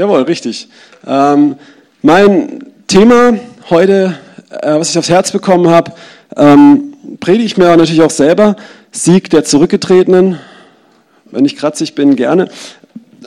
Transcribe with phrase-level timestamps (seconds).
[0.00, 0.66] Jawohl, richtig.
[1.06, 1.56] Ähm,
[2.00, 4.14] mein Thema heute,
[4.48, 5.92] äh, was ich aufs Herz bekommen habe,
[6.38, 8.56] ähm, predige ich mir natürlich auch selber.
[8.92, 10.38] Sieg der Zurückgetretenen.
[11.30, 12.48] Wenn ich kratzig bin, gerne.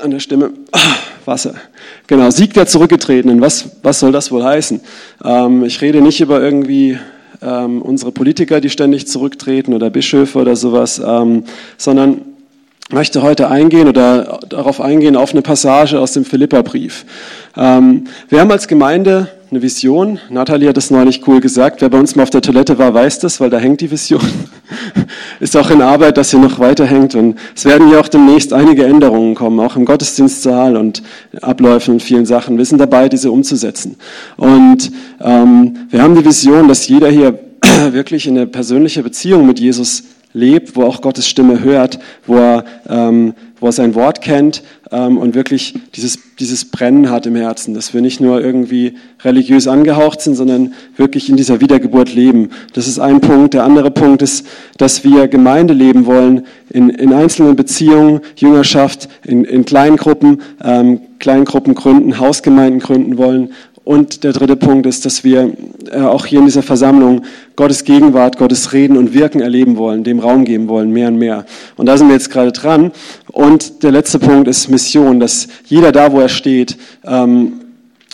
[0.01, 0.49] An der Stimme.
[0.71, 1.53] Ah, Wasser.
[2.07, 3.39] Genau, Sieg der Zurückgetretenen.
[3.39, 4.81] Was, was soll das wohl heißen?
[5.23, 6.97] Ähm, ich rede nicht über irgendwie
[7.43, 11.43] ähm, unsere Politiker, die ständig zurücktreten oder Bischöfe oder sowas, ähm,
[11.77, 12.32] sondern
[12.91, 17.05] möchte heute eingehen oder darauf eingehen auf eine Passage aus dem Philipperbrief.
[17.55, 20.19] Ähm, wir haben als Gemeinde eine Vision.
[20.29, 21.81] Nathalie hat das neulich cool gesagt.
[21.81, 24.21] Wer bei uns mal auf der Toilette war, weiß das, weil da hängt die Vision.
[25.39, 27.13] Ist auch in Arbeit, dass hier noch weiterhängt.
[27.15, 31.03] Und es werden hier auch demnächst einige Änderungen kommen, auch im Gottesdienstsaal und
[31.41, 32.57] Abläufen und vielen Sachen.
[32.57, 33.97] Wir sind dabei, diese umzusetzen.
[34.37, 37.37] Und ähm, wir haben die Vision, dass jeder hier
[37.91, 42.65] wirklich in eine persönliche Beziehung mit Jesus lebt, wo auch Gottes Stimme hört, wo er,
[42.89, 47.73] ähm, wo er sein Wort kennt ähm, und wirklich dieses, dieses Brennen hat im Herzen,
[47.73, 52.49] dass wir nicht nur irgendwie religiös angehaucht sind, sondern wirklich in dieser Wiedergeburt leben.
[52.73, 53.53] Das ist ein Punkt.
[53.53, 54.45] Der andere Punkt ist,
[54.77, 61.75] dass wir Gemeinde leben wollen, in, in einzelnen Beziehungen, Jüngerschaft, in, in Kleingruppen, ähm, Kleingruppen
[61.75, 63.51] gründen, Hausgemeinden gründen wollen
[63.83, 65.53] und der dritte Punkt ist, dass wir
[65.91, 67.23] äh, auch hier in dieser Versammlung
[67.55, 71.45] Gottes Gegenwart, Gottes Reden und Wirken erleben wollen, dem Raum geben wollen, mehr und mehr.
[71.75, 72.91] Und da sind wir jetzt gerade dran.
[73.31, 77.59] Und der letzte Punkt ist Mission, dass jeder da, wo er steht, ähm,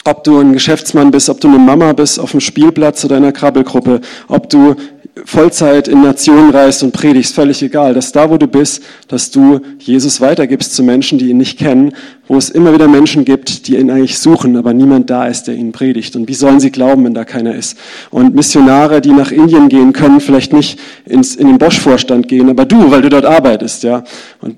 [0.05, 3.23] ob du ein Geschäftsmann bist, ob du eine Mama bist auf dem Spielplatz oder in
[3.23, 4.75] einer Krabbelgruppe, ob du
[5.25, 9.61] Vollzeit in Nationen reist und predigst, völlig egal, dass da, wo du bist, dass du
[9.79, 11.93] Jesus weitergibst zu Menschen, die ihn nicht kennen,
[12.27, 15.55] wo es immer wieder Menschen gibt, die ihn eigentlich suchen, aber niemand da ist, der
[15.55, 16.15] ihn predigt.
[16.15, 17.77] Und wie sollen sie glauben, wenn da keiner ist?
[18.11, 22.65] Und Missionare, die nach Indien gehen, können vielleicht nicht ins, in den Bosch-Vorstand gehen, aber
[22.65, 24.03] du, weil du dort arbeitest, ja.
[24.41, 24.57] Und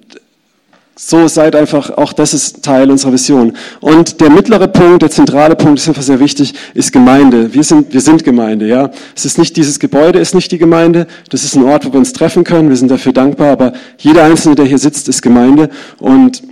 [1.03, 3.53] so seid einfach, auch das ist Teil unserer Vision.
[3.79, 7.55] Und der mittlere Punkt, der zentrale Punkt, ist einfach sehr wichtig, ist Gemeinde.
[7.55, 8.91] Wir sind, wir sind Gemeinde, ja.
[9.15, 11.07] Es ist nicht, dieses Gebäude ist nicht die Gemeinde.
[11.29, 12.69] Das ist ein Ort, wo wir uns treffen können.
[12.69, 13.51] Wir sind dafür dankbar.
[13.51, 15.71] Aber jeder Einzelne, der hier sitzt, ist Gemeinde.
[15.97, 16.43] Und,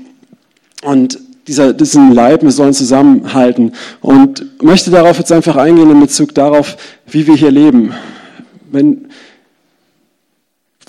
[0.81, 3.73] und dieser, diesen Leib, wir sollen zusammenhalten.
[4.01, 6.75] Und möchte darauf jetzt einfach eingehen in Bezug darauf,
[7.05, 7.93] wie wir hier leben.
[8.71, 9.09] Wenn,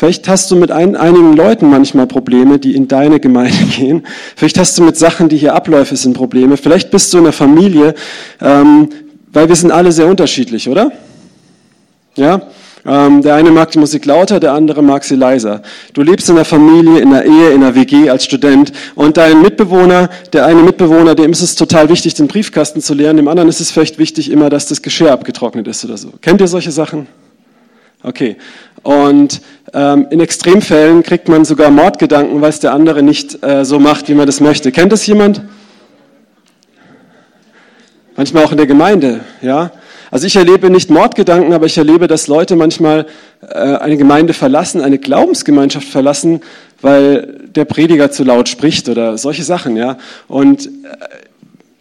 [0.01, 4.07] Vielleicht hast du mit ein, einigen Leuten manchmal Probleme, die in deine Gemeinde gehen.
[4.35, 6.57] Vielleicht hast du mit Sachen, die hier Abläufe sind, Probleme.
[6.57, 7.95] Vielleicht bist du in der Familie,
[8.41, 8.89] ähm,
[9.31, 10.91] weil wir sind alle sehr unterschiedlich, oder?
[12.17, 12.41] Ja?
[12.87, 15.61] Ähm, der eine mag die Musik lauter, der andere mag sie leiser.
[15.93, 19.43] Du lebst in der Familie, in der Ehe, in der WG als Student und dein
[19.43, 23.51] Mitbewohner, der eine Mitbewohner, dem ist es total wichtig, den Briefkasten zu leeren, dem anderen
[23.51, 26.15] ist es vielleicht wichtig immer, dass das Geschirr abgetrocknet ist oder so.
[26.23, 27.07] Kennt ihr solche Sachen?
[28.03, 28.37] Okay.
[28.83, 29.43] Und
[29.75, 34.09] ähm, in Extremfällen kriegt man sogar Mordgedanken, weil es der andere nicht äh, so macht,
[34.09, 34.73] wie man das möchte.
[34.73, 35.43] Kennt das jemand?
[38.17, 39.71] Manchmal auch in der Gemeinde, ja.
[40.11, 43.07] Also ich erlebe nicht Mordgedanken, aber ich erlebe, dass Leute manchmal
[43.49, 46.41] äh, eine Gemeinde verlassen, eine Glaubensgemeinschaft verlassen,
[46.81, 49.99] weil der Prediger zu laut spricht oder solche Sachen, ja.
[50.27, 50.71] Und äh,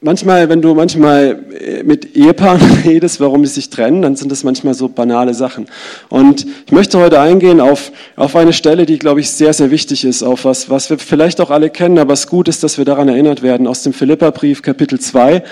[0.02, 4.44] manchmal, wenn du manchmal äh, mit Ehepaaren redest, warum sie sich trennen, dann sind das
[4.44, 5.68] manchmal so banale Sachen.
[6.10, 10.06] Und ich möchte heute eingehen auf, auf eine Stelle, die, glaube ich, sehr, sehr wichtig
[10.06, 12.86] ist, auf was, was wir vielleicht auch alle kennen, aber es gut ist, dass wir
[12.86, 15.44] daran erinnert werden, aus dem Philipperbrief Kapitel 2.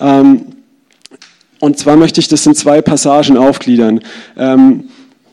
[0.00, 0.46] Ähm,
[1.58, 4.00] und zwar möchte ich das in zwei Passagen aufgliedern.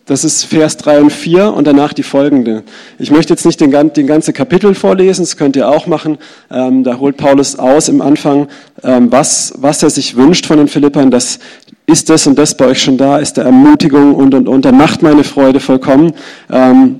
[0.06, 2.64] Das ist Vers 3 und 4 und danach die folgende.
[3.00, 6.18] Ich möchte jetzt nicht den, den ganzen Kapitel vorlesen, das könnt ihr auch machen.
[6.52, 8.50] Ähm, da holt Paulus aus im Anfang,
[8.84, 11.09] ähm, was, was er sich wünscht von den Philippern.
[11.09, 11.40] Das
[11.86, 14.66] ist das und das bei euch schon da, ist der Ermutigung und, und, und.
[14.66, 16.12] Er macht meine Freude vollkommen
[16.52, 17.00] ähm,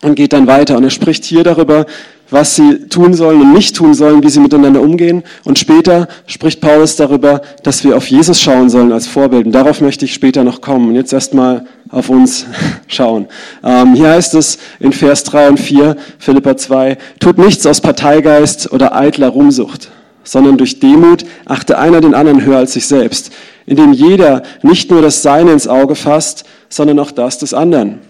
[0.00, 0.78] und geht dann weiter.
[0.78, 1.84] Und er spricht hier darüber,
[2.30, 5.22] was sie tun sollen und nicht tun sollen, wie sie miteinander umgehen.
[5.44, 9.46] Und später spricht Paulus darüber, dass wir auf Jesus schauen sollen als Vorbild.
[9.46, 10.88] Und darauf möchte ich später noch kommen.
[10.88, 12.46] Und jetzt erstmal auf uns
[12.88, 13.26] schauen.
[13.62, 18.72] Ähm, hier heißt es in Vers 3 und 4, Philippa 2, tut nichts aus Parteigeist
[18.72, 19.90] oder eitler Ruhmsucht,
[20.24, 23.30] sondern durch Demut achte einer den anderen höher als sich selbst,
[23.66, 28.00] indem jeder nicht nur das Seine ins Auge fasst, sondern auch das des anderen.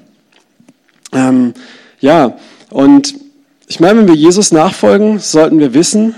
[1.12, 1.52] Ähm,
[2.00, 2.36] ja,
[2.70, 3.25] und
[3.66, 6.14] ich meine, wenn wir Jesus nachfolgen, sollten wir wissen,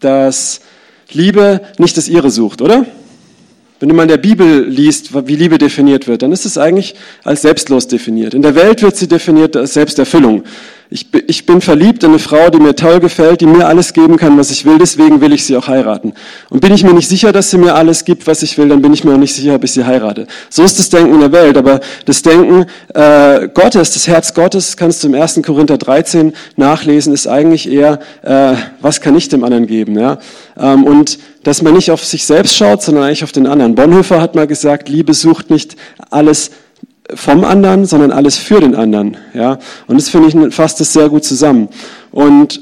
[0.00, 0.60] dass
[1.12, 2.84] Liebe nicht das Ihre sucht, oder?
[3.80, 6.94] Wenn du mal in der Bibel liest, wie Liebe definiert wird, dann ist es eigentlich
[7.24, 8.34] als selbstlos definiert.
[8.34, 10.44] In der Welt wird sie definiert als Selbsterfüllung.
[10.90, 14.36] ich, bin verliebt in eine Frau, die mir toll gefällt, die mir alles geben kann,
[14.36, 16.12] was ich will, deswegen will ich sie auch heiraten.
[16.50, 18.82] Und bin ich mir nicht sicher, dass sie mir alles gibt, was ich will, dann
[18.82, 20.26] bin ich mir auch nicht sicher, ob ich sie heirate.
[20.50, 24.76] So ist das Denken in der Welt, aber das Denken äh, Gottes, das Herz Gottes,
[24.76, 25.40] kannst du im 1.
[25.42, 29.98] Korinther 13 nachlesen, ist eigentlich eher, äh, was kann ich dem anderen geben?
[29.98, 30.18] Ja?
[30.58, 33.74] Ähm, und dass man nicht auf sich selbst schaut, sondern eigentlich auf den anderen.
[33.74, 35.76] Bonhoeffer hat mal gesagt, Liebe sucht nicht
[36.10, 36.50] alles
[37.14, 39.16] vom anderen, sondern alles für den anderen.
[39.34, 39.58] Ja?
[39.86, 41.68] Und das finde ich fasst das sehr gut zusammen.
[42.10, 42.60] Und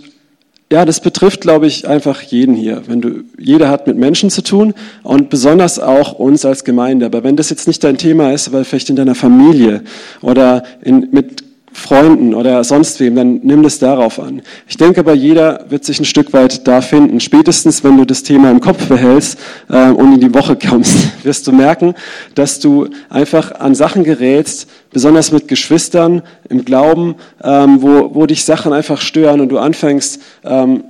[0.71, 2.83] ja, das betrifft, glaube ich, einfach jeden hier.
[2.87, 7.07] Wenn du, jeder hat mit Menschen zu tun und besonders auch uns als Gemeinde.
[7.07, 9.83] Aber wenn das jetzt nicht dein Thema ist, weil vielleicht in deiner Familie
[10.21, 14.43] oder in, mit Freunden oder sonst wem, dann nimm das darauf an.
[14.67, 17.21] Ich denke aber, jeder wird sich ein Stück weit da finden.
[17.21, 19.39] Spätestens, wenn du das Thema im Kopf behältst
[19.69, 21.95] äh, und in die Woche kommst, wirst du merken,
[22.35, 28.45] dass du einfach an Sachen gerätst, besonders mit Geschwistern im Glauben, ähm, wo, wo dich
[28.45, 30.85] Sachen einfach stören und du anfängst, ähm,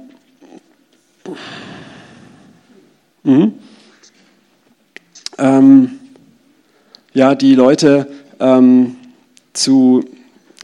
[3.25, 3.53] mhm,
[5.39, 5.91] ähm,
[7.15, 8.07] ja, die Leute
[8.41, 8.97] ähm,
[9.53, 10.05] zu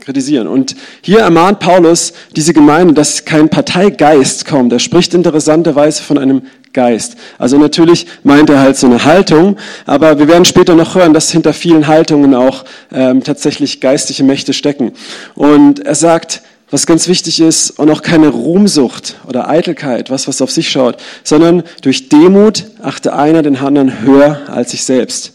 [0.04, 0.46] kritisieren.
[0.46, 4.72] Und hier ermahnt Paulus diese Gemeinde, dass kein Parteigeist kommt.
[4.72, 6.42] Er spricht interessanterweise von einem
[6.72, 7.16] Geist.
[7.38, 9.56] Also natürlich meint er halt so eine Haltung,
[9.86, 14.52] aber wir werden später noch hören, dass hinter vielen Haltungen auch ähm, tatsächlich geistliche Mächte
[14.52, 14.92] stecken.
[15.34, 20.42] Und er sagt, was ganz wichtig ist, und auch keine Ruhmsucht oder Eitelkeit, was was
[20.42, 25.34] auf sich schaut, sondern durch Demut achte einer den anderen höher als sich selbst.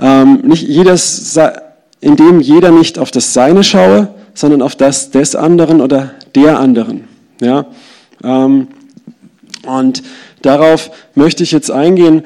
[0.00, 1.32] Ähm, nicht jedes
[2.04, 7.04] indem jeder nicht auf das Seine schaue, sondern auf das des anderen oder der anderen.
[7.40, 7.66] Ja?
[8.22, 8.68] Ähm,
[9.66, 10.02] und
[10.42, 12.22] darauf möchte ich jetzt eingehen,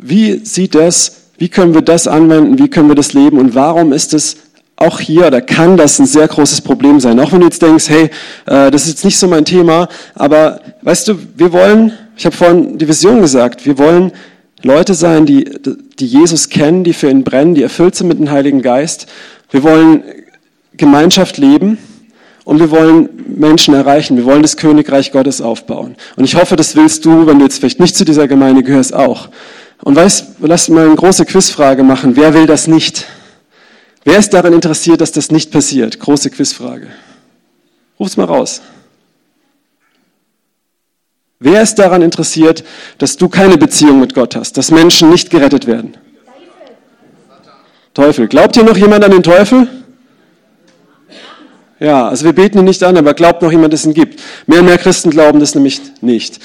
[0.00, 3.92] wie sieht das, wie können wir das anwenden, wie können wir das leben und warum
[3.92, 4.36] ist es
[4.76, 7.18] auch hier oder kann das ein sehr großes Problem sein.
[7.18, 8.10] Auch wenn du jetzt denkst, hey,
[8.46, 12.36] äh, das ist jetzt nicht so mein Thema, aber weißt du, wir wollen, ich habe
[12.36, 14.12] vorhin die Vision gesagt, wir wollen
[14.62, 15.44] Leute sein, die,
[15.98, 19.06] die Jesus kennen, die für ihn brennen, die erfüllt sind mit dem Heiligen Geist.
[19.50, 20.02] Wir wollen
[20.76, 21.78] Gemeinschaft leben
[22.44, 24.16] und wir wollen Menschen erreichen.
[24.16, 25.96] Wir wollen das Königreich Gottes aufbauen.
[26.16, 28.94] Und ich hoffe, das willst du, wenn du jetzt vielleicht nicht zu dieser Gemeinde gehörst,
[28.94, 29.28] auch.
[29.82, 32.16] Und weißt, lass mal eine große Quizfrage machen.
[32.16, 33.06] Wer will das nicht?
[34.04, 35.98] Wer ist daran interessiert, dass das nicht passiert?
[35.98, 36.86] Große Quizfrage.
[37.98, 38.62] Ruf's mal raus.
[41.38, 42.64] Wer ist daran interessiert,
[42.98, 45.96] dass du keine Beziehung mit Gott hast, dass Menschen nicht gerettet werden?
[47.92, 48.26] Teufel.
[48.28, 49.68] Glaubt hier noch jemand an den Teufel?
[51.78, 54.22] Ja, also wir beten ihn nicht an, aber glaubt noch jemand, dass es ihn gibt.
[54.46, 56.38] Mehr und mehr Christen glauben das nämlich nicht.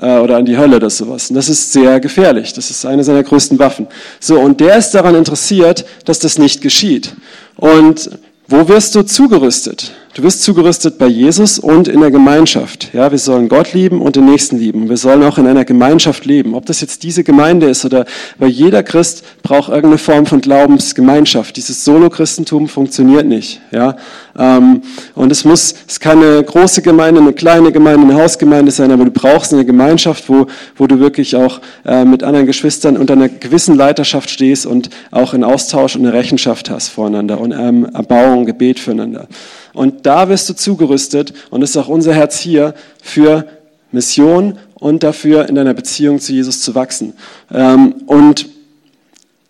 [0.00, 1.30] Äh, oder an die Hölle oder sowas.
[1.30, 2.52] Und das ist sehr gefährlich.
[2.52, 3.86] Das ist eine seiner größten Waffen.
[4.20, 7.14] So, und der ist daran interessiert, dass das nicht geschieht.
[7.56, 8.10] Und
[8.46, 9.92] wo wirst du zugerüstet?
[10.14, 12.90] Du wirst zugerüstet bei Jesus und in der Gemeinschaft.
[12.92, 14.88] Ja, wir sollen Gott lieben und den Nächsten lieben.
[14.88, 16.54] Wir sollen auch in einer Gemeinschaft leben.
[16.54, 18.04] Ob das jetzt diese Gemeinde ist oder,
[18.38, 21.56] weil jeder Christ braucht irgendeine Form von Glaubensgemeinschaft.
[21.56, 23.60] Dieses Solo-Christentum funktioniert nicht.
[23.72, 23.96] Ja,
[24.38, 24.82] ähm,
[25.16, 29.06] und es muss, es kann eine große Gemeinde, eine kleine Gemeinde, eine Hausgemeinde sein, aber
[29.06, 30.46] du brauchst eine Gemeinschaft, wo,
[30.76, 35.34] wo du wirklich auch äh, mit anderen Geschwistern unter einer gewissen Leiterschaft stehst und auch
[35.34, 39.26] in Austausch und eine Rechenschaft hast voreinander und ähm, Erbauung, Gebet füreinander.
[39.74, 43.46] Und da wirst du zugerüstet und ist auch unser Herz hier für
[43.92, 47.12] Mission und dafür in deiner Beziehung zu Jesus zu wachsen.
[47.52, 48.46] Ähm, und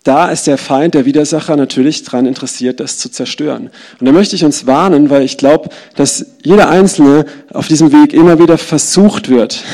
[0.04, 3.70] da ist der Feind, der Widersacher natürlich daran interessiert, das zu zerstören.
[3.98, 8.12] Und da möchte ich uns warnen, weil ich glaube, dass jeder Einzelne auf diesem Weg
[8.12, 9.64] immer wieder versucht wird,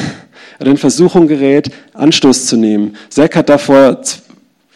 [0.60, 2.96] oder in Versuchung gerät, Anstoß zu nehmen.
[3.08, 4.00] Zack hat davor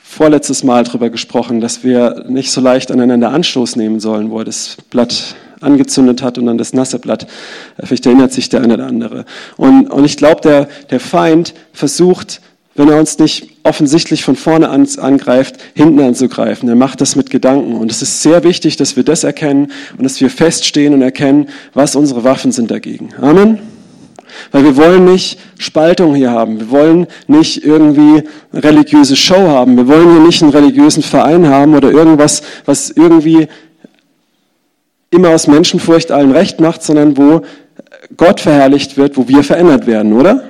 [0.02, 4.44] vorletztes Mal darüber gesprochen, dass wir nicht so leicht aneinander Anstoß nehmen sollen, wo er
[4.44, 7.26] das Blatt angezündet hat und dann das nasse Blatt.
[7.82, 9.24] Vielleicht erinnert sich der eine oder andere.
[9.56, 12.40] Und, und ich glaube, der, der Feind versucht,
[12.76, 16.68] wenn er uns nicht offensichtlich von vorne an, angreift, hinten anzugreifen.
[16.68, 17.74] Er macht das mit Gedanken.
[17.74, 21.48] Und es ist sehr wichtig, dass wir das erkennen und dass wir feststehen und erkennen,
[21.72, 23.10] was unsere Waffen sind dagegen.
[23.20, 23.60] Amen.
[24.50, 26.58] Weil wir wollen nicht Spaltung hier haben.
[26.58, 29.76] Wir wollen nicht irgendwie religiöse Show haben.
[29.76, 33.46] Wir wollen hier nicht einen religiösen Verein haben oder irgendwas, was irgendwie
[35.14, 37.42] immer aus Menschenfurcht allen recht macht, sondern wo
[38.16, 40.44] Gott verherrlicht wird, wo wir verändert werden, oder?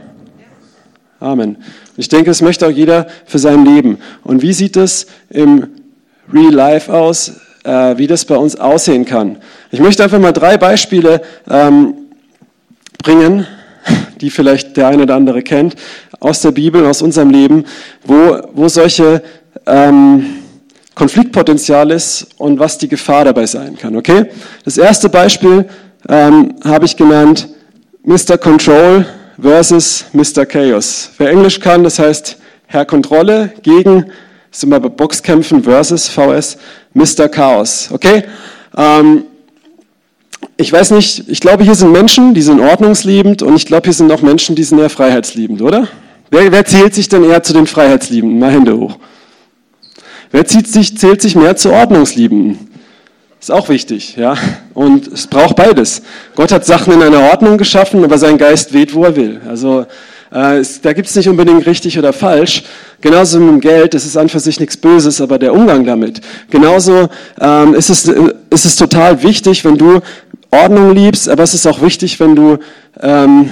[1.20, 1.56] Amen.
[1.96, 3.98] Ich denke, das möchte auch jeder für sein Leben.
[4.24, 5.68] Und wie sieht es im
[6.32, 9.38] Real Life aus, äh, wie das bei uns aussehen kann?
[9.70, 11.94] Ich möchte einfach mal drei Beispiele ähm,
[13.02, 13.46] bringen,
[14.20, 15.76] die vielleicht der eine oder andere kennt,
[16.20, 17.64] aus der Bibel, aus unserem Leben,
[18.04, 19.22] wo, wo solche
[19.66, 20.43] ähm,
[20.94, 23.96] Konfliktpotenzial ist und was die Gefahr dabei sein kann.
[23.96, 24.26] Okay?
[24.64, 25.66] Das erste Beispiel
[26.08, 27.48] ähm, habe ich genannt
[28.04, 28.38] Mr.
[28.38, 29.06] Control
[29.40, 30.46] versus Mr.
[30.46, 31.10] Chaos.
[31.18, 32.36] Wer Englisch kann, das heißt
[32.66, 34.06] Herr Kontrolle gegen,
[34.50, 36.58] sind wir bei Boxkämpfen versus VS,
[36.92, 37.28] Mr.
[37.28, 37.88] Chaos.
[37.90, 38.24] Okay?
[38.76, 39.24] Ähm,
[40.56, 43.92] ich weiß nicht, ich glaube, hier sind Menschen, die sind ordnungsliebend und ich glaube, hier
[43.92, 45.88] sind auch Menschen, die sind eher freiheitsliebend, oder?
[46.30, 48.38] Wer, wer zählt sich denn eher zu den Freiheitsliebenden?
[48.38, 48.96] Mal Hände hoch.
[50.34, 52.58] Wer zählt sich, zählt sich mehr zu Ordnungsliebenden?
[53.38, 54.34] Ist auch wichtig, ja.
[54.74, 56.02] Und es braucht beides.
[56.34, 59.40] Gott hat Sachen in einer Ordnung geschaffen, aber sein Geist weht, wo er will.
[59.48, 59.86] Also
[60.32, 62.64] äh, es, da gibt es nicht unbedingt richtig oder falsch.
[63.00, 66.20] Genauso mit dem Geld, das ist an für sich nichts Böses, aber der Umgang damit.
[66.50, 67.10] Genauso
[67.40, 70.00] ähm, ist, es, ist es total wichtig, wenn du
[70.50, 72.58] Ordnung liebst, aber es ist auch wichtig, wenn du
[73.00, 73.50] ähm,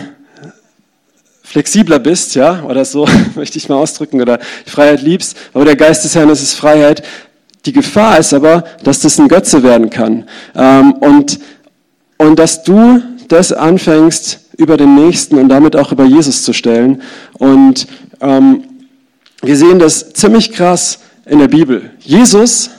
[1.52, 6.02] flexibler bist, ja, oder so möchte ich mal ausdrücken, oder Freiheit liebst, aber der Geist
[6.02, 7.02] des Herrn ist es Freiheit,
[7.66, 10.24] die Gefahr ist aber, dass das ein Götze werden kann.
[10.56, 11.38] Ähm, und,
[12.16, 17.02] und dass du das anfängst, über den Nächsten und damit auch über Jesus zu stellen.
[17.34, 17.86] Und
[18.20, 18.64] ähm,
[19.42, 21.90] wir sehen das ziemlich krass in der Bibel.
[22.00, 22.70] Jesus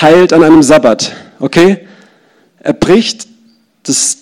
[0.00, 1.86] heilt an einem Sabbat, okay?
[2.60, 3.26] Er bricht
[3.84, 4.18] das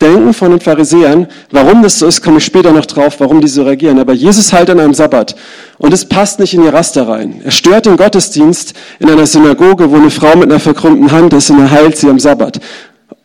[0.00, 3.48] Denken von den Pharisäern, warum das so ist, komme ich später noch drauf, warum die
[3.48, 3.98] so reagieren.
[3.98, 5.36] Aber Jesus heilt an einem Sabbat
[5.78, 7.40] und es passt nicht in ihr Raster rein.
[7.44, 11.48] Er stört den Gottesdienst in einer Synagoge, wo eine Frau mit einer verkrümmten Hand ist
[11.50, 12.60] und er heilt sie am Sabbat.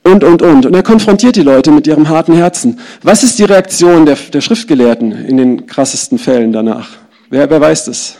[0.04, 0.66] Und, und, und.
[0.66, 2.80] Und er konfrontiert die Leute mit ihrem harten Herzen.
[3.04, 6.90] Was ist die Reaktion der, der Schriftgelehrten in den krassesten Fällen danach?
[7.30, 8.16] Wer, wer weiß das?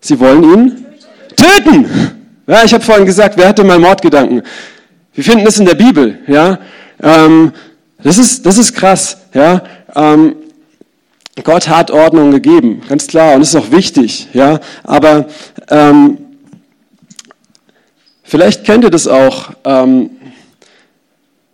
[0.00, 0.86] Sie wollen ihn
[1.36, 1.86] töten.
[2.46, 4.42] Ja, ich habe vorhin gesagt, wer hatte mal Mordgedanken?
[5.14, 6.58] Wir finden es in der Bibel, ja.
[7.02, 7.52] Ähm,
[8.02, 9.18] das, ist, das ist krass.
[9.34, 9.62] Ja?
[9.94, 10.36] Ähm,
[11.42, 14.28] Gott hat Ordnung gegeben, ganz klar, und das ist auch wichtig.
[14.32, 14.60] Ja?
[14.84, 15.26] Aber
[15.70, 16.18] ähm,
[18.22, 19.50] vielleicht kennt ihr das auch.
[19.64, 20.10] Ähm,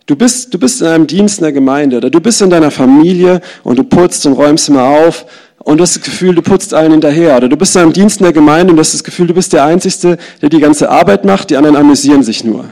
[0.05, 2.71] du, bist, du bist in einem Dienst in der Gemeinde oder du bist in deiner
[2.71, 5.25] Familie und du putzt und räumst immer auf
[5.59, 7.37] und du hast das Gefühl, du putzt allen hinterher.
[7.37, 9.33] Oder du bist in einem Dienst in der Gemeinde und du hast das Gefühl, du
[9.33, 12.65] bist der Einzige, der die ganze Arbeit macht, die anderen amüsieren sich nur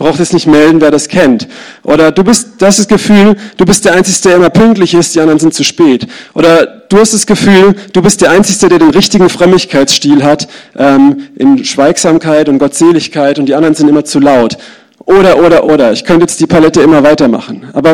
[0.00, 1.46] braucht es nicht melden, wer das kennt.
[1.82, 5.14] Oder du bist, das ist das Gefühl, du bist der Einzige, der immer pünktlich ist,
[5.14, 6.06] die anderen sind zu spät.
[6.32, 11.28] Oder du hast das Gefühl, du bist der Einzige, der den richtigen Frömmigkeitsstil hat, ähm,
[11.36, 14.56] in Schweigsamkeit und Gottseligkeit und die anderen sind immer zu laut.
[15.04, 15.92] Oder, oder, oder.
[15.92, 17.68] Ich könnte jetzt die Palette immer weitermachen.
[17.74, 17.92] Aber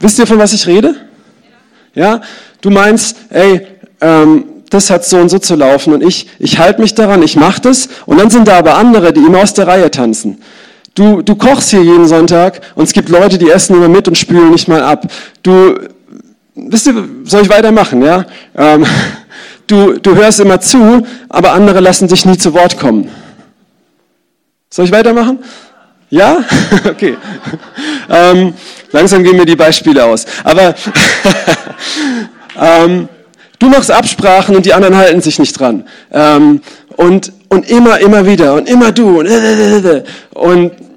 [0.00, 0.94] wisst ihr, von was ich rede?
[1.94, 2.20] Ja?
[2.60, 3.66] Du meinst, ey,
[4.02, 7.34] ähm, das hat so und so zu laufen und ich, ich halte mich daran, ich
[7.34, 10.42] mache das und dann sind da aber andere, die immer aus der Reihe tanzen.
[10.98, 14.18] Du, du kochst hier jeden Sonntag und es gibt Leute, die essen immer mit und
[14.18, 15.06] spülen nicht mal ab.
[15.44, 15.78] Du,
[16.56, 18.26] wisst ihr, soll ich weitermachen, ja?
[18.56, 18.84] Ähm,
[19.68, 23.08] du, du hörst immer zu, aber andere lassen dich nie zu Wort kommen.
[24.70, 25.38] Soll ich weitermachen?
[26.10, 26.38] Ja?
[26.84, 27.16] Okay.
[28.10, 28.54] Ähm,
[28.90, 30.26] langsam gehen mir die Beispiele aus.
[30.42, 30.74] Aber
[32.60, 33.08] ähm,
[33.60, 35.84] du machst Absprachen und die anderen halten sich nicht dran.
[36.10, 36.60] Ähm,
[36.96, 39.28] und, und immer, immer wieder und immer du und,
[40.34, 40.87] und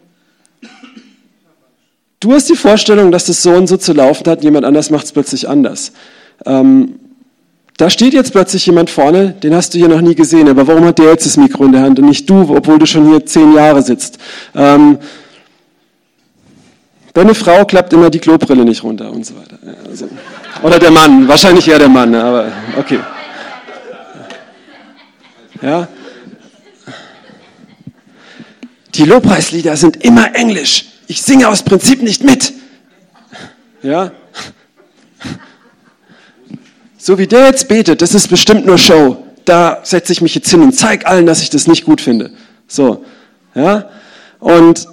[2.22, 5.06] Du hast die Vorstellung, dass das so und so zu laufen hat, jemand anders macht
[5.06, 5.92] es plötzlich anders.
[6.46, 7.00] Ähm,
[7.78, 10.86] da steht jetzt plötzlich jemand vorne, den hast du hier noch nie gesehen, aber warum
[10.86, 13.26] hat der jetzt das Mikro in der Hand und nicht du, obwohl du schon hier
[13.26, 14.20] zehn Jahre sitzt?
[14.54, 15.00] Ähm,
[17.14, 19.58] deine Frau klappt immer die Klobrille nicht runter und so weiter.
[19.90, 20.08] Also,
[20.62, 23.00] oder der Mann, wahrscheinlich eher der Mann, aber okay.
[25.64, 25.88] Ja.
[28.94, 32.54] Die Lobpreislieder sind immer Englisch ich singe aus Prinzip nicht mit.
[33.84, 34.12] Ja?
[36.98, 39.18] So wie der jetzt betet, das ist bestimmt nur Show.
[39.44, 42.32] Da setze ich mich jetzt hin und zeige allen, dass ich das nicht gut finde.
[42.66, 43.04] So.
[43.56, 43.90] Ja?
[44.40, 44.88] Und,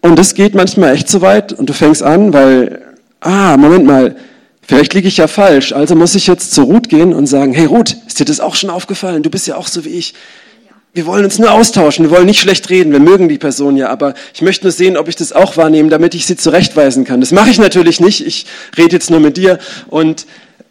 [0.00, 2.80] und das geht manchmal echt so weit und du fängst an, weil,
[3.18, 4.14] ah, Moment mal,
[4.62, 5.72] vielleicht liege ich ja falsch.
[5.72, 8.54] Also muss ich jetzt zur Ruth gehen und sagen, hey Ruth, ist dir das auch
[8.54, 9.24] schon aufgefallen?
[9.24, 10.14] Du bist ja auch so wie ich.
[10.94, 13.88] Wir wollen uns nur austauschen, wir wollen nicht schlecht reden, wir mögen die Person ja,
[13.88, 17.20] aber ich möchte nur sehen, ob ich das auch wahrnehme, damit ich sie zurechtweisen kann.
[17.20, 20.26] Das mache ich natürlich nicht, ich rede jetzt nur mit dir und,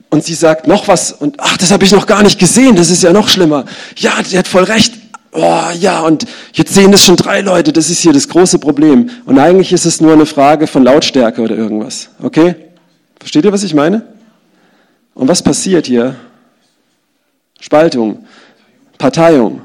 [0.09, 2.89] und sie sagt noch was und ach, das habe ich noch gar nicht gesehen, das
[2.89, 3.65] ist ja noch schlimmer.
[3.95, 4.93] Ja, die hat voll recht.
[5.31, 9.11] Oh, ja, und jetzt sehen das schon drei Leute, das ist hier das große Problem.
[9.25, 12.09] Und eigentlich ist es nur eine Frage von Lautstärke oder irgendwas.
[12.23, 12.55] Okay?
[13.19, 14.01] Versteht ihr, was ich meine?
[15.13, 16.15] Und was passiert hier?
[17.59, 18.25] Spaltung,
[18.97, 19.61] Parteiung.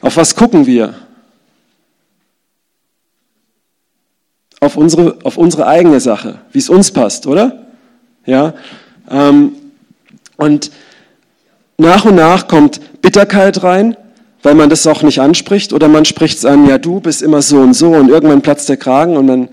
[0.00, 0.94] Auf was gucken wir?
[4.60, 7.66] Auf unsere, auf unsere eigene Sache, wie es uns passt, oder?
[8.26, 8.54] Ja.
[9.10, 9.52] Ähm,
[10.36, 10.70] und
[11.78, 13.96] nach und nach kommt Bitterkeit rein,
[14.42, 17.42] weil man das auch nicht anspricht, oder man spricht es an, ja, du bist immer
[17.42, 19.48] so und so, und irgendwann platzt der Kragen und dann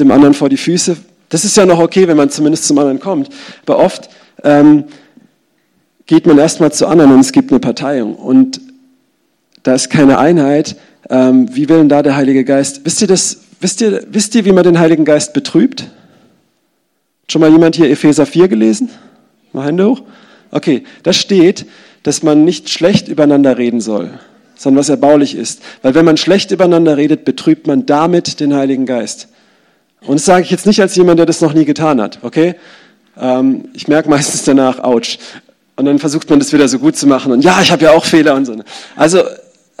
[0.00, 0.96] dem anderen vor die Füße.
[1.28, 3.28] Das ist ja noch okay, wenn man zumindest zum anderen kommt.
[3.66, 4.10] Aber oft
[4.42, 4.84] ähm,
[6.06, 8.16] geht man erstmal zu anderen und es gibt eine Parteiung.
[8.16, 8.60] Und
[9.62, 10.76] da ist keine Einheit.
[11.08, 12.84] Ähm, wie will denn da der Heilige Geist?
[12.84, 15.88] Wisst ihr, das, wisst, ihr, wisst ihr, wie man den Heiligen Geist betrübt?
[17.28, 18.90] Schon mal jemand hier Epheser 4 gelesen?
[19.52, 20.02] Mal Hände hoch.
[20.50, 21.66] Okay, da steht,
[22.02, 24.10] dass man nicht schlecht übereinander reden soll,
[24.56, 25.62] sondern was erbaulich ist.
[25.82, 29.28] Weil wenn man schlecht übereinander redet, betrübt man damit den Heiligen Geist.
[30.02, 32.54] Und das sage ich jetzt nicht als jemand, der das noch nie getan hat, okay?
[33.18, 35.18] Ähm, ich merke meistens danach, ouch.
[35.76, 37.92] Und dann versucht man das wieder so gut zu machen und ja, ich habe ja
[37.92, 38.54] auch Fehler und so.
[38.96, 39.22] Also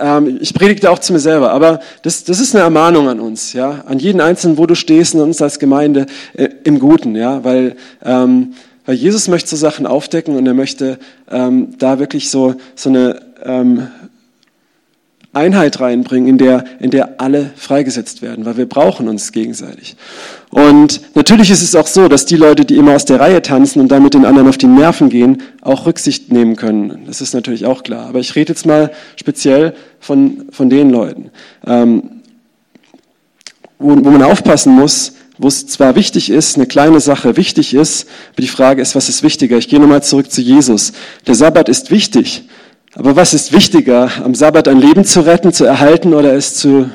[0.00, 3.52] ähm, ich predigte auch zu mir selber, aber das, das ist eine Ermahnung an uns,
[3.52, 7.44] ja, an jeden Einzelnen, wo du stehst und uns als Gemeinde äh, im Guten, ja,
[7.44, 8.54] weil ähm,
[8.86, 10.98] weil Jesus möchte so Sachen aufdecken und er möchte
[11.30, 13.88] ähm, da wirklich so so eine ähm,
[15.32, 19.96] Einheit reinbringen, in der, in der alle freigesetzt werden, weil wir brauchen uns gegenseitig.
[20.50, 23.80] Und natürlich ist es auch so, dass die Leute, die immer aus der Reihe tanzen
[23.80, 27.04] und damit den anderen auf die Nerven gehen, auch Rücksicht nehmen können.
[27.06, 28.08] Das ist natürlich auch klar.
[28.08, 31.30] Aber ich rede jetzt mal speziell von, von den Leuten,
[31.64, 32.02] ähm,
[33.78, 38.08] wo, wo man aufpassen muss, wo es zwar wichtig ist, eine kleine Sache wichtig ist,
[38.32, 39.56] aber die Frage ist, was ist wichtiger?
[39.56, 40.92] Ich gehe nochmal zurück zu Jesus.
[41.26, 42.44] Der Sabbat ist wichtig,
[42.94, 46.90] aber was ist wichtiger, am Sabbat ein Leben zu retten, zu erhalten oder es zu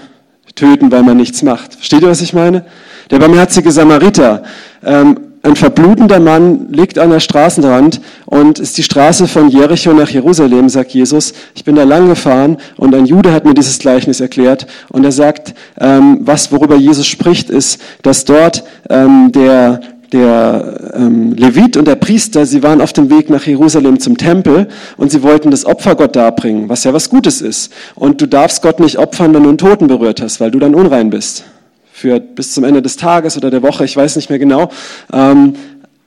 [0.56, 1.76] töten, weil man nichts macht?
[1.76, 2.66] Versteht ihr, was ich meine?
[3.12, 4.44] Der barmherzige Samariter,
[4.84, 10.10] ähm, ein verblutender Mann liegt an der Straßenrand und ist die Straße von Jericho nach
[10.10, 11.34] Jerusalem, sagt Jesus.
[11.54, 15.12] Ich bin da lang gefahren und ein Jude hat mir dieses Gleichnis erklärt und er
[15.12, 19.82] sagt, ähm, was worüber Jesus spricht, ist, dass dort ähm, der
[20.16, 24.70] der ähm, Levit und der Priester, sie waren auf dem Weg nach Jerusalem zum Tempel
[24.96, 27.74] und sie wollten das Opfer Gott darbringen, was ja was Gutes ist.
[27.96, 30.74] Und du darfst Gott nicht opfern, wenn du einen Toten berührt hast, weil du dann
[30.74, 31.44] unrein bist.
[31.92, 34.70] Für bis zum Ende des Tages oder der Woche, ich weiß nicht mehr genau.
[35.12, 35.56] Ähm,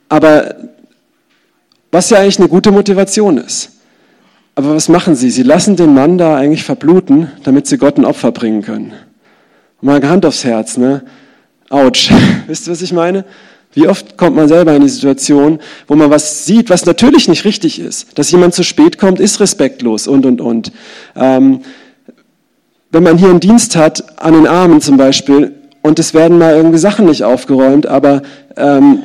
[0.09, 0.55] aber
[1.91, 3.73] was ja eigentlich eine gute Motivation ist.
[4.55, 5.29] Aber was machen sie?
[5.29, 8.93] Sie lassen den Mann da eigentlich verbluten, damit sie Gott ein Opfer bringen können.
[9.81, 11.03] Mal Hand aufs Herz, ne?
[11.69, 12.11] Autsch.
[12.47, 13.23] Wisst ihr, was ich meine?
[13.73, 17.45] Wie oft kommt man selber in die Situation, wo man was sieht, was natürlich nicht
[17.45, 18.17] richtig ist.
[18.17, 20.71] Dass jemand zu spät kommt, ist respektlos und, und, und.
[21.15, 21.61] Ähm,
[22.91, 26.55] wenn man hier einen Dienst hat, an den Armen zum Beispiel, und es werden mal
[26.55, 28.23] irgendwie Sachen nicht aufgeräumt, aber
[28.57, 29.03] ähm,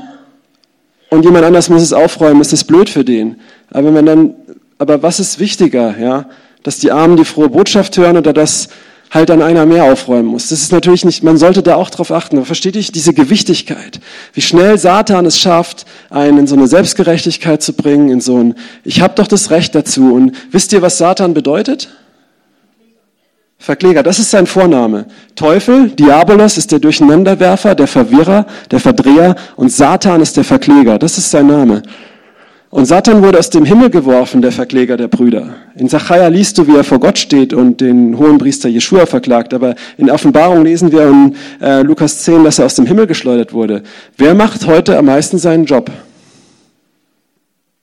[1.10, 3.36] und jemand anders muss es aufräumen, ist das blöd für den.
[3.70, 4.34] Aber wenn man dann,
[4.78, 6.26] aber was ist wichtiger, ja?
[6.64, 8.68] Dass die Armen die frohe Botschaft hören oder dass
[9.14, 10.48] halt dann einer mehr aufräumen muss.
[10.48, 12.44] Das ist natürlich nicht, man sollte da auch drauf achten.
[12.44, 14.00] Versteht ihr diese Gewichtigkeit?
[14.33, 18.57] Wie schnell Satan es schafft, einen in so eine Selbstgerechtigkeit zu bringen, in so ein,
[18.83, 20.12] ich habe doch das Recht dazu.
[20.12, 21.88] Und wisst ihr, was Satan bedeutet?
[23.57, 25.07] Verkläger, das ist sein Vorname.
[25.37, 30.98] Teufel, Diabolos ist der Durcheinanderwerfer, der Verwirrer, der Verdreher und Satan ist der Verkläger.
[30.98, 31.83] Das ist sein Name.
[32.74, 35.54] Und Satan wurde aus dem Himmel geworfen, der Verkläger der Brüder.
[35.76, 39.54] In Sacharja liest du, wie er vor Gott steht und den hohen Priester Jeschua verklagt.
[39.54, 43.52] Aber in Offenbarung lesen wir in äh, Lukas 10, dass er aus dem Himmel geschleudert
[43.52, 43.84] wurde.
[44.16, 45.88] Wer macht heute am meisten seinen Job?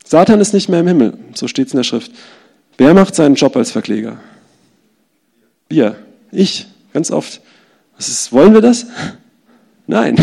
[0.04, 2.12] Satan ist nicht mehr im Himmel, so steht es in der Schrift.
[2.78, 4.18] Wer macht seinen Job als Verkläger?
[5.70, 5.96] Wir,
[6.34, 7.40] ich, ganz oft.
[7.98, 8.88] Ist, wollen wir das?
[9.88, 10.18] Nein.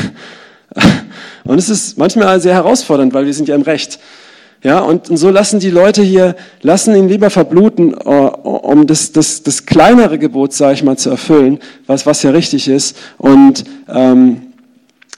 [1.45, 3.99] Und es ist manchmal sehr herausfordernd, weil wir sind ja im Recht.
[4.63, 9.43] Ja, und so lassen die Leute hier, lassen ihn lieber verbluten, äh, um das, das,
[9.45, 12.97] das kleinere Gebot, sage ich mal, zu erfüllen, was, was ja richtig ist.
[13.19, 14.43] Und ähm,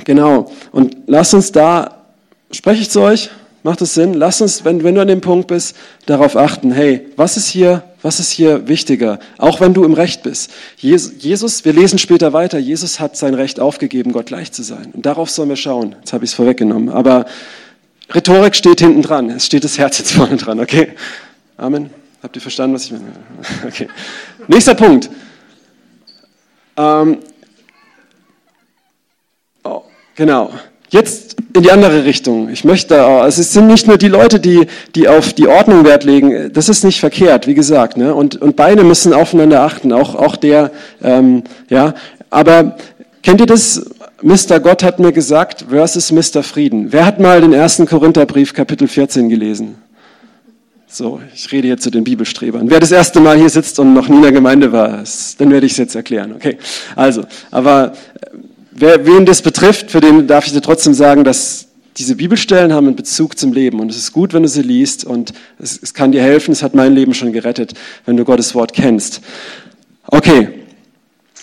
[0.05, 2.03] genau, und lasst uns da,
[2.51, 3.31] spreche ich zu euch,
[3.63, 4.13] macht es Sinn?
[4.13, 5.75] Lasst uns, wenn, wenn du an dem Punkt bist,
[6.05, 9.21] darauf achten, hey, was ist hier, was ist hier wichtiger?
[9.39, 10.51] Auch wenn du im Recht bist.
[10.77, 14.91] Jesus, wir lesen später weiter, Jesus hat sein Recht aufgegeben, Gott gleich zu sein.
[14.93, 15.97] Und darauf sollen wir schauen.
[15.99, 16.91] Jetzt habe ich es vorweggenommen.
[16.91, 17.25] Aber
[18.13, 19.31] Rhetorik steht hinten dran.
[19.31, 20.95] Es steht das Herz jetzt vorne dran, okay?
[21.57, 21.91] Amen.
[22.23, 23.05] Habt ihr verstanden, was ich meine?
[23.67, 23.89] Okay.
[24.49, 25.11] Nächster Punkt.
[26.77, 27.19] Ähm,
[29.65, 29.83] oh,
[30.15, 30.51] genau.
[30.91, 32.49] Jetzt in die andere Richtung.
[32.49, 36.05] Ich möchte, oh, es sind nicht nur die Leute, die, die auf die Ordnung Wert
[36.05, 36.53] legen.
[36.53, 37.97] Das ist nicht verkehrt, wie gesagt.
[37.97, 38.15] Ne?
[38.15, 39.93] Und, und beide müssen aufeinander achten.
[39.93, 41.95] Auch, auch der, ähm, ja.
[42.29, 42.77] Aber
[43.23, 43.87] kennt ihr das?
[44.23, 44.61] Mr.
[44.61, 46.43] Gott hat mir gesagt versus Mr.
[46.43, 46.93] Frieden.
[46.93, 49.77] Wer hat mal den ersten Korintherbrief Kapitel 14 gelesen?
[50.87, 52.69] So, ich rede jetzt zu den Bibelstrebern.
[52.69, 55.05] Wer das erste Mal hier sitzt und noch nie in der Gemeinde war,
[55.39, 56.33] dann werde ich es jetzt erklären.
[56.35, 56.59] Okay,
[56.97, 58.27] also, aber äh,
[58.73, 62.89] wer, wen das betrifft, für den darf ich dir trotzdem sagen, dass diese Bibelstellen haben
[62.89, 65.95] einen Bezug zum Leben und es ist gut, wenn du sie liest und es, es
[65.95, 66.53] kann dir helfen.
[66.53, 69.21] Es hat mein Leben schon gerettet, wenn du Gottes Wort kennst.
[70.09, 70.49] Okay,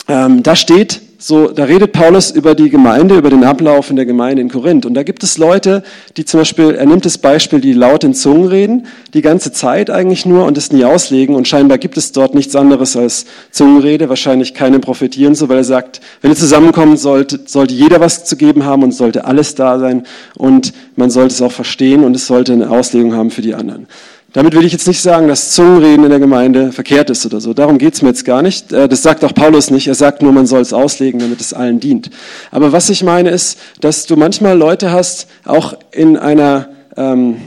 [0.10, 4.06] ähm, da steht, so, da redet Paulus über die Gemeinde, über den Ablauf in der
[4.06, 4.86] Gemeinde in Korinth.
[4.86, 5.82] Und da gibt es Leute,
[6.16, 9.90] die zum Beispiel, er nimmt das Beispiel, die laut in Zungen reden, die ganze Zeit
[9.90, 11.36] eigentlich nur und es nie auslegen.
[11.36, 15.64] Und scheinbar gibt es dort nichts anderes als Zungenrede, wahrscheinlich keine profitieren so, weil er
[15.64, 19.80] sagt, wenn ihr zusammenkommen sollte, sollte jeder was zu geben haben und sollte alles da
[19.80, 20.04] sein
[20.36, 23.88] und man sollte es auch verstehen und es sollte eine Auslegung haben für die anderen.
[24.34, 27.54] Damit will ich jetzt nicht sagen, dass Zungenreden in der Gemeinde verkehrt ist oder so.
[27.54, 28.74] Darum geht es mir jetzt gar nicht.
[28.74, 29.88] Äh, das sagt auch Paulus nicht.
[29.88, 32.10] Er sagt nur, man soll es auslegen, damit es allen dient.
[32.52, 37.38] Aber was ich meine ist, dass du manchmal Leute hast, auch in, einer, ähm,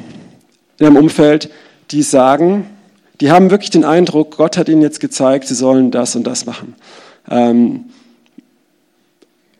[0.78, 1.50] in einem Umfeld,
[1.90, 2.66] die sagen,
[3.20, 6.46] die haben wirklich den Eindruck, Gott hat ihnen jetzt gezeigt, sie sollen das und das
[6.46, 6.74] machen.
[7.30, 7.84] Ähm,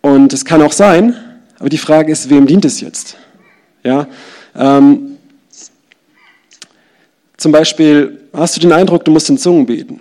[0.01, 1.15] und es kann auch sein,
[1.59, 3.17] aber die Frage ist, wem dient es jetzt?
[3.85, 4.07] Ja,
[4.57, 5.10] ähm,
[7.41, 9.99] zum Beispiel hast du den Eindruck, du musst in Zungen beten.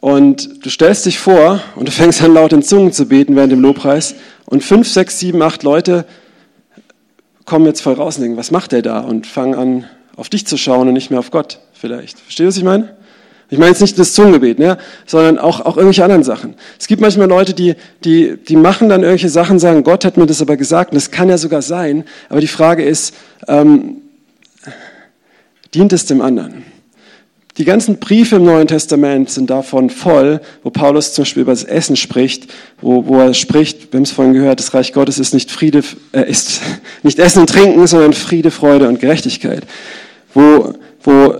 [0.00, 3.50] Und du stellst dich vor und du fängst an laut in Zungen zu beten während
[3.50, 4.14] dem Lobpreis
[4.44, 6.06] und fünf, sechs, sieben, acht Leute
[7.44, 9.00] kommen jetzt voll raus und denken, was macht der da?
[9.00, 12.20] Und fangen an, auf dich zu schauen und nicht mehr auf Gott vielleicht.
[12.20, 12.96] Verstehst du, was ich meine?
[13.50, 14.78] Ich meine jetzt nicht das Zungengebet, ne?
[15.06, 16.54] sondern auch, auch irgendwelche anderen Sachen.
[16.78, 20.26] Es gibt manchmal Leute, die, die, die machen dann irgendwelche Sachen, sagen, Gott hat mir
[20.26, 23.12] das aber gesagt, und das kann ja sogar sein, aber die Frage ist,
[23.48, 24.02] ähm,
[25.76, 26.64] dient es dem anderen.
[27.58, 31.64] Die ganzen Briefe im Neuen Testament sind davon voll, wo Paulus zum Beispiel über das
[31.64, 35.32] Essen spricht, wo, wo er spricht, wir haben es vorhin gehört, das Reich Gottes ist
[35.32, 36.60] nicht Friede, äh, ist
[37.02, 39.64] nicht Essen und Trinken, sondern Friede, Freude und Gerechtigkeit.
[40.34, 41.34] Wo, wo,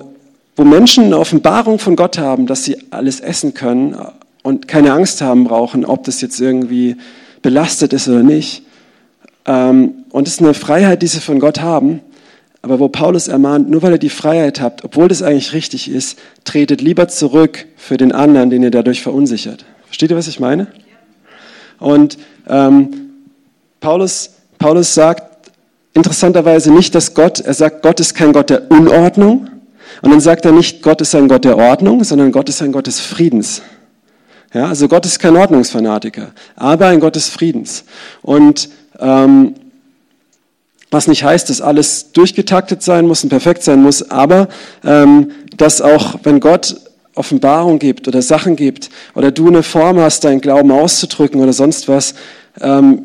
[0.54, 3.96] wo Menschen eine Offenbarung von Gott haben, dass sie alles essen können
[4.42, 6.96] und keine Angst haben brauchen, ob das jetzt irgendwie
[7.42, 8.62] belastet ist oder nicht.
[9.46, 12.00] Ähm, und es ist eine Freiheit, die sie von Gott haben
[12.62, 16.18] aber wo Paulus ermahnt, nur weil ihr die Freiheit habt, obwohl das eigentlich richtig ist,
[16.44, 19.64] tretet lieber zurück für den anderen, den ihr dadurch verunsichert.
[19.86, 20.66] Versteht ihr, was ich meine?
[21.78, 22.90] Und ähm,
[23.80, 25.50] Paulus, Paulus sagt
[25.94, 29.48] interessanterweise nicht, dass Gott, er sagt, Gott ist kein Gott der Unordnung.
[30.02, 32.72] Und dann sagt er nicht, Gott ist ein Gott der Ordnung, sondern Gott ist ein
[32.72, 33.62] Gott des Friedens.
[34.52, 37.84] Ja, also Gott ist kein Ordnungsfanatiker, aber ein Gott des Friedens.
[38.22, 39.54] Und ähm,
[40.90, 44.48] was nicht heißt, dass alles durchgetaktet sein muss und perfekt sein muss, aber
[44.84, 46.76] ähm, dass auch, wenn Gott
[47.14, 51.88] Offenbarung gibt oder Sachen gibt oder du eine Form hast, deinen Glauben auszudrücken oder sonst
[51.88, 52.14] was,
[52.60, 53.02] ähm,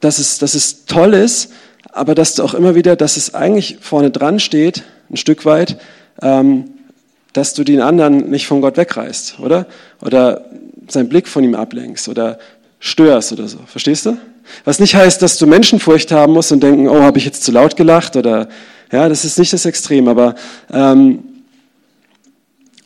[0.00, 1.52] dass, es, dass es toll ist,
[1.92, 5.78] aber dass du auch immer wieder, dass es eigentlich vorne dran steht, ein Stück weit,
[6.22, 6.70] ähm,
[7.32, 9.66] dass du den anderen nicht von Gott wegreißt, oder?
[10.00, 10.44] Oder
[10.88, 12.38] seinen Blick von ihm ablenkst oder
[12.80, 13.58] störst oder so.
[13.66, 14.16] Verstehst du?
[14.64, 17.52] Was nicht heißt, dass du Menschenfurcht haben musst und denken, oh, habe ich jetzt zu
[17.52, 18.48] laut gelacht oder
[18.90, 20.34] ja, das ist nicht das Extrem, aber
[20.72, 21.24] ähm,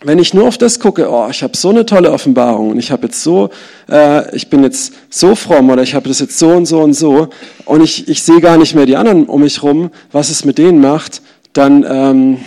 [0.04, 2.90] wenn ich nur auf das gucke, oh, ich habe so eine tolle Offenbarung und ich
[2.90, 3.50] habe jetzt so,
[3.88, 6.94] äh, ich bin jetzt so fromm oder ich habe das jetzt so und so und
[6.94, 7.28] so
[7.64, 10.58] und ich, ich sehe gar nicht mehr die anderen um mich rum, was es mit
[10.58, 11.22] denen macht,
[11.52, 12.38] dann ähm,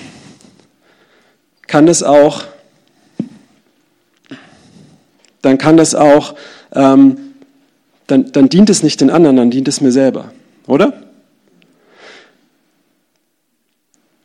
[1.68, 2.44] kann das auch,
[5.42, 6.36] dann kann das auch
[6.74, 7.25] ähm,
[8.08, 10.32] dann, dann dient es nicht den anderen, dann dient es mir selber,
[10.68, 10.94] oder?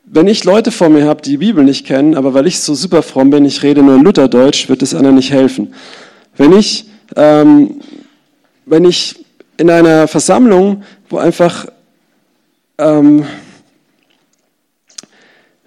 [0.05, 2.75] Wenn ich Leute vor mir habe, die die Bibel nicht kennen, aber weil ich so
[2.75, 5.73] super fromm bin, ich rede nur Lutherdeutsch, wird es anderen nicht helfen.
[6.37, 7.81] Wenn ich, ähm,
[8.67, 9.25] wenn ich
[9.57, 11.67] in einer Versammlung, wo einfach
[12.79, 13.25] ähm,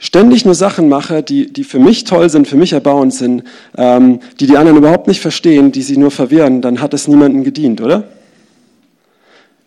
[0.04, 3.44] ständig nur Sachen mache, die, die für mich toll sind, für mich erbauend sind,
[3.78, 7.46] ähm, die die anderen überhaupt nicht verstehen, die sie nur verwirren, dann hat es niemandem
[7.46, 8.04] gedient, oder?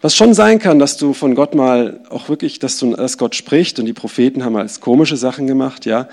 [0.03, 3.35] Was schon sein kann, dass du von Gott mal auch wirklich, dass, du, dass Gott
[3.35, 6.07] spricht und die Propheten haben als komische Sachen gemacht, ja.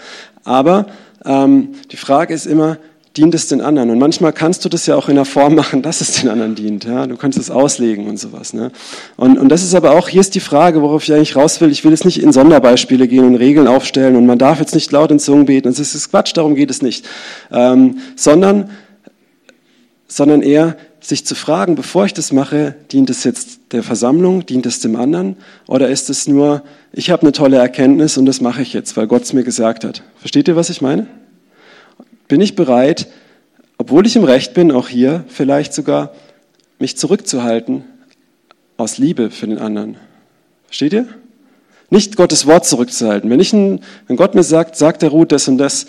[0.45, 0.87] Aber
[1.25, 2.77] ähm, die Frage ist immer,
[3.15, 3.89] dient es den anderen?
[3.89, 6.55] Und manchmal kannst du das ja auch in der Form machen, dass es den anderen
[6.55, 6.85] dient.
[6.85, 7.05] Ja?
[7.07, 8.53] Du kannst es auslegen und sowas.
[8.53, 8.71] Ne?
[9.15, 11.71] Und, und das ist aber auch, hier ist die Frage, worauf ich eigentlich raus will.
[11.71, 14.91] Ich will jetzt nicht in Sonderbeispiele gehen und Regeln aufstellen und man darf jetzt nicht
[14.91, 15.67] laut in Zungen beten.
[15.67, 17.05] Das ist Quatsch, darum geht es nicht.
[17.51, 18.71] Ähm, sondern,
[20.07, 24.65] sondern eher sich zu fragen, bevor ich das mache, dient es jetzt der Versammlung, dient
[24.65, 25.35] es dem anderen
[25.67, 29.07] oder ist es nur, ich habe eine tolle Erkenntnis und das mache ich jetzt, weil
[29.07, 30.01] Gott es mir gesagt hat.
[30.19, 31.07] Versteht ihr, was ich meine?
[32.33, 33.05] Bin ich bereit,
[33.77, 36.15] obwohl ich im Recht bin, auch hier vielleicht sogar,
[36.79, 37.83] mich zurückzuhalten
[38.75, 39.97] aus Liebe für den anderen.
[40.65, 41.07] Versteht ihr?
[41.91, 43.29] Nicht Gottes Wort zurückzuhalten.
[43.29, 45.85] Wenn, ich ein, wenn Gott mir sagt, sagt der Ruth das und das,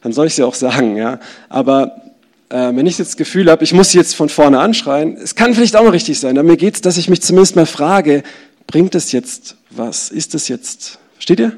[0.00, 0.96] dann soll ich es ja auch sagen.
[0.96, 1.18] Ja?
[1.48, 2.00] Aber
[2.48, 5.74] äh, wenn ich das Gefühl habe, ich muss jetzt von vorne anschreien, es kann vielleicht
[5.74, 8.22] auch mal richtig sein, aber mir geht es, dass ich mich zumindest mal frage,
[8.68, 10.10] bringt es jetzt was?
[10.10, 11.56] Ist es jetzt, versteht ihr?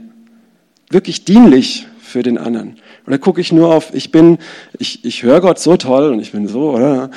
[0.89, 2.79] Wirklich dienlich für den anderen.
[3.11, 4.39] Oder gucke ich nur auf, ich bin,
[4.79, 7.11] ich, ich höre Gott so toll und ich bin so, oder?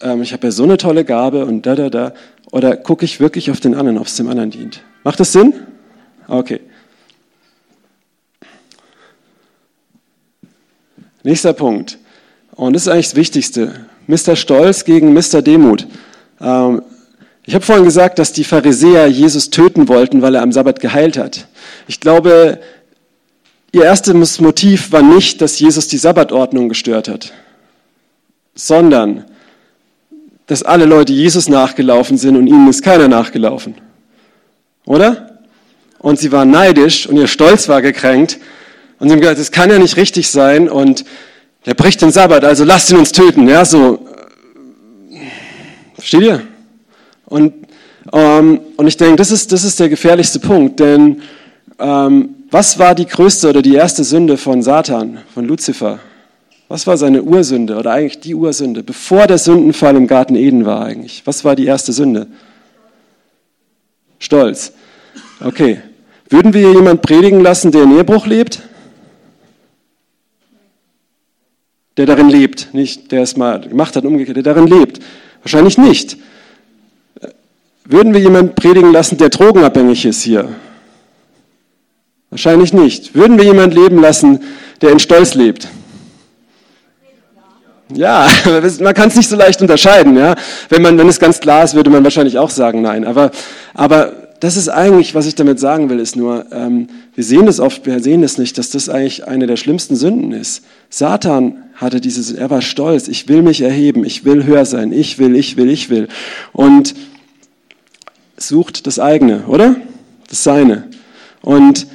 [0.00, 2.12] ähm, ich habe ja so eine tolle Gabe und da, da, da.
[2.52, 4.82] Oder gucke ich wirklich auf den anderen, ob es dem anderen dient?
[5.04, 5.54] Macht das Sinn?
[6.28, 6.60] Okay.
[11.22, 11.98] Nächster Punkt.
[12.52, 13.86] Und das ist eigentlich das Wichtigste.
[14.06, 14.36] Mr.
[14.36, 15.42] Stolz gegen Mr.
[15.42, 15.86] Demut.
[16.40, 16.82] Ähm,
[17.44, 21.16] ich habe vorhin gesagt, dass die Pharisäer Jesus töten wollten, weil er am Sabbat geheilt
[21.16, 21.46] hat.
[21.88, 22.60] Ich glaube,
[23.76, 27.32] ihr erstes Motiv war nicht, dass Jesus die Sabbatordnung gestört hat,
[28.54, 29.24] sondern
[30.46, 33.74] dass alle Leute Jesus nachgelaufen sind und ihnen ist keiner nachgelaufen.
[34.86, 35.40] Oder?
[35.98, 38.38] Und sie waren neidisch und ihr Stolz war gekränkt
[38.98, 41.04] und sie haben gesagt, das kann ja nicht richtig sein und
[41.66, 43.48] der bricht den Sabbat, also lasst ihn uns töten.
[43.48, 44.06] Ja, so.
[45.96, 46.42] Versteht ihr?
[47.26, 47.52] Und,
[48.12, 51.22] ähm, und ich denke, das ist, das ist der gefährlichste Punkt, denn
[51.80, 55.98] ähm, was war die größte oder die erste Sünde von Satan, von Luzifer?
[56.68, 60.84] Was war seine Ursünde oder eigentlich die Ursünde, bevor der Sündenfall im Garten Eden war
[60.84, 61.22] eigentlich?
[61.24, 62.26] Was war die erste Sünde?
[64.18, 64.72] Stolz.
[65.40, 65.80] Okay.
[66.28, 68.62] Würden wir jemand predigen lassen, der in Ehebruch lebt?
[71.96, 75.00] Der darin lebt, nicht der es mal gemacht hat, umgekehrt, der darin lebt.
[75.42, 76.16] Wahrscheinlich nicht.
[77.84, 80.48] Würden wir jemand predigen lassen, der drogenabhängig ist hier?
[82.36, 83.14] Wahrscheinlich nicht.
[83.14, 84.40] Würden wir jemand leben lassen,
[84.82, 85.68] der in Stolz lebt?
[87.94, 88.28] Ja,
[88.80, 90.18] man kann es nicht so leicht unterscheiden.
[90.18, 90.34] Ja?
[90.68, 93.06] Wenn, man, wenn es ganz klar ist, würde man wahrscheinlich auch sagen nein.
[93.06, 93.30] Aber,
[93.72, 97.58] aber das ist eigentlich, was ich damit sagen will, ist nur, ähm, wir sehen das
[97.58, 100.62] oft, wir sehen es nicht, dass das eigentlich eine der schlimmsten Sünden ist.
[100.90, 105.18] Satan hatte dieses, er war stolz, ich will mich erheben, ich will höher sein, ich
[105.18, 106.08] will, ich will, ich will.
[106.52, 106.94] Und
[108.36, 109.76] sucht das eigene, oder?
[110.28, 110.84] Das seine.
[111.40, 111.86] Und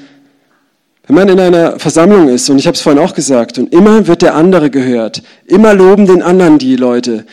[1.08, 4.08] wenn man in einer Versammlung ist, und ich habe es vorhin auch gesagt, und immer
[4.08, 7.26] wird der andere gehört, immer loben den anderen die Leute.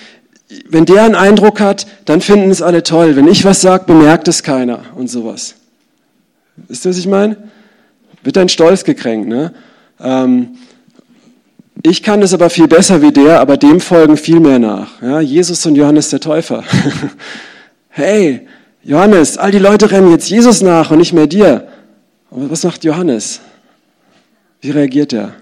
[0.69, 3.17] Wenn der einen Eindruck hat, dann finden es alle toll.
[3.17, 5.55] Wenn ich was sage, bemerkt es keiner und sowas.
[6.57, 7.37] Wisst ihr, was ich meine?
[8.23, 9.29] Wird dein Stolz gekränkt.
[9.29, 9.53] Ne?
[10.01, 10.57] Ähm,
[11.83, 15.01] ich kann es aber viel besser wie der, aber dem folgen viel mehr nach.
[15.03, 15.21] Ja?
[15.21, 16.65] Jesus und Johannes der Täufer.
[17.91, 18.49] hey,
[18.83, 21.69] Johannes, all die Leute rennen jetzt Jesus nach und nicht mehr dir.
[22.31, 23.41] Aber was macht Johannes?
[24.61, 25.35] Wie reagiert er?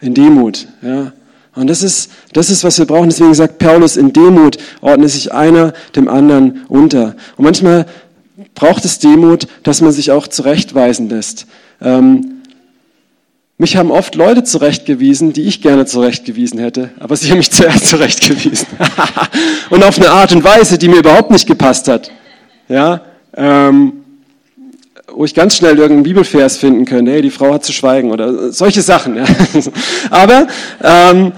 [0.00, 1.12] In Demut, ja.
[1.54, 3.10] Und das ist, das ist, was wir brauchen.
[3.10, 7.14] Deswegen sagt Paulus, in Demut ordnet sich einer dem anderen unter.
[7.36, 7.86] Und manchmal
[8.54, 11.46] braucht es Demut, dass man sich auch zurechtweisen lässt.
[11.82, 12.40] Ähm,
[13.58, 17.86] mich haben oft Leute zurechtgewiesen, die ich gerne zurechtgewiesen hätte, aber sie haben mich zuerst
[17.86, 18.66] zurechtgewiesen.
[19.70, 22.10] und auf eine Art und Weise, die mir überhaupt nicht gepasst hat
[22.72, 23.02] ja,
[23.34, 24.01] ähm,
[25.08, 28.52] wo ich ganz schnell irgendeinen Bibelvers finden könnte, hey, die Frau hat zu schweigen oder
[28.52, 29.16] solche Sachen.
[29.16, 29.24] Ja.
[30.10, 30.46] aber,
[30.82, 31.32] ähm,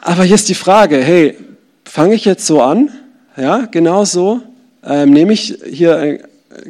[0.00, 1.36] aber hier ist die Frage, hey,
[1.84, 2.90] fange ich jetzt so an?
[3.36, 4.40] Ja, genau so.
[4.84, 6.22] Ähm, nehme ich hier ein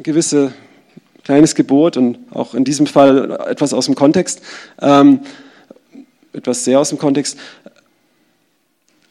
[0.03, 0.51] gewisses
[1.23, 4.41] kleines Gebot und auch in diesem Fall etwas aus dem Kontext,
[4.81, 5.19] ähm,
[6.33, 7.37] etwas sehr aus dem Kontext.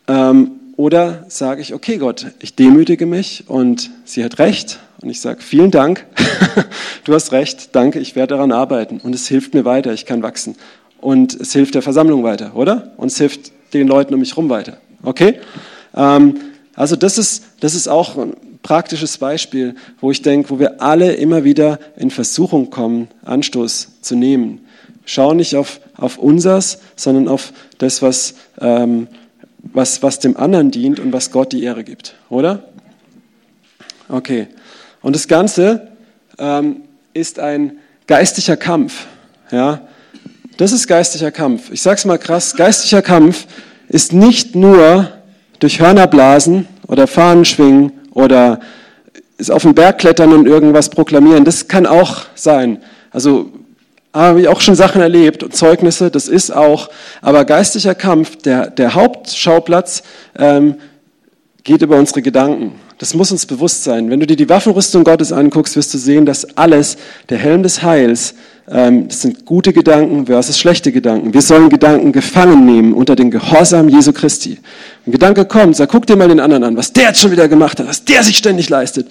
[0.09, 5.21] Ähm, oder sage ich, okay Gott, ich demütige mich und sie hat recht und ich
[5.21, 6.07] sage, vielen Dank,
[7.05, 10.23] du hast recht, danke, ich werde daran arbeiten und es hilft mir weiter, ich kann
[10.23, 10.57] wachsen.
[11.01, 12.93] Und es hilft der Versammlung weiter, oder?
[12.99, 14.77] Und es hilft den Leuten um mich herum weiter.
[15.03, 15.41] Okay?
[15.95, 16.37] Ähm,
[16.75, 21.15] also das ist, das ist auch ein praktisches Beispiel, wo ich denke, wo wir alle
[21.15, 24.67] immer wieder in Versuchung kommen, Anstoß zu nehmen.
[25.07, 29.09] Schau nicht auf, auf unsers, sondern auf das, was ähm,
[29.63, 32.65] was, was dem anderen dient und was Gott die Ehre gibt, oder?
[34.09, 34.49] Okay.
[35.03, 35.89] Und das Ganze
[36.39, 36.83] ähm,
[37.15, 39.07] ist ein geistlicher Kampf.
[39.51, 39.81] Ja?
[40.57, 41.71] Das ist geistlicher Kampf.
[41.71, 43.47] Ich sage es mal krass, geistlicher Kampf
[43.89, 45.09] ist nicht nur
[45.59, 48.61] durch Hörner blasen oder Fahnen schwingen oder
[49.39, 51.45] ist auf den Berg klettern und irgendwas proklamieren.
[51.45, 52.83] Das kann auch sein.
[53.11, 53.51] Also
[54.13, 56.91] habe ich auch schon Sachen erlebt und Zeugnisse, das ist auch,
[57.23, 60.03] aber geistlicher Kampf, der, der Hauptschauplatz
[60.37, 60.77] ähm,
[61.63, 62.73] geht über unsere Gedanken.
[63.01, 64.11] Das muss uns bewusst sein.
[64.11, 66.99] Wenn du dir die Waffenrüstung Gottes anguckst, wirst du sehen, dass alles,
[67.31, 68.35] der Helm des Heils,
[68.71, 71.33] ähm, das sind gute Gedanken versus schlechte Gedanken.
[71.33, 74.59] Wir sollen Gedanken gefangen nehmen unter den Gehorsam Jesu Christi.
[75.07, 77.49] Ein Gedanke kommt, sag, guck dir mal den anderen an, was der jetzt schon wieder
[77.49, 79.07] gemacht hat, was der sich ständig leistet.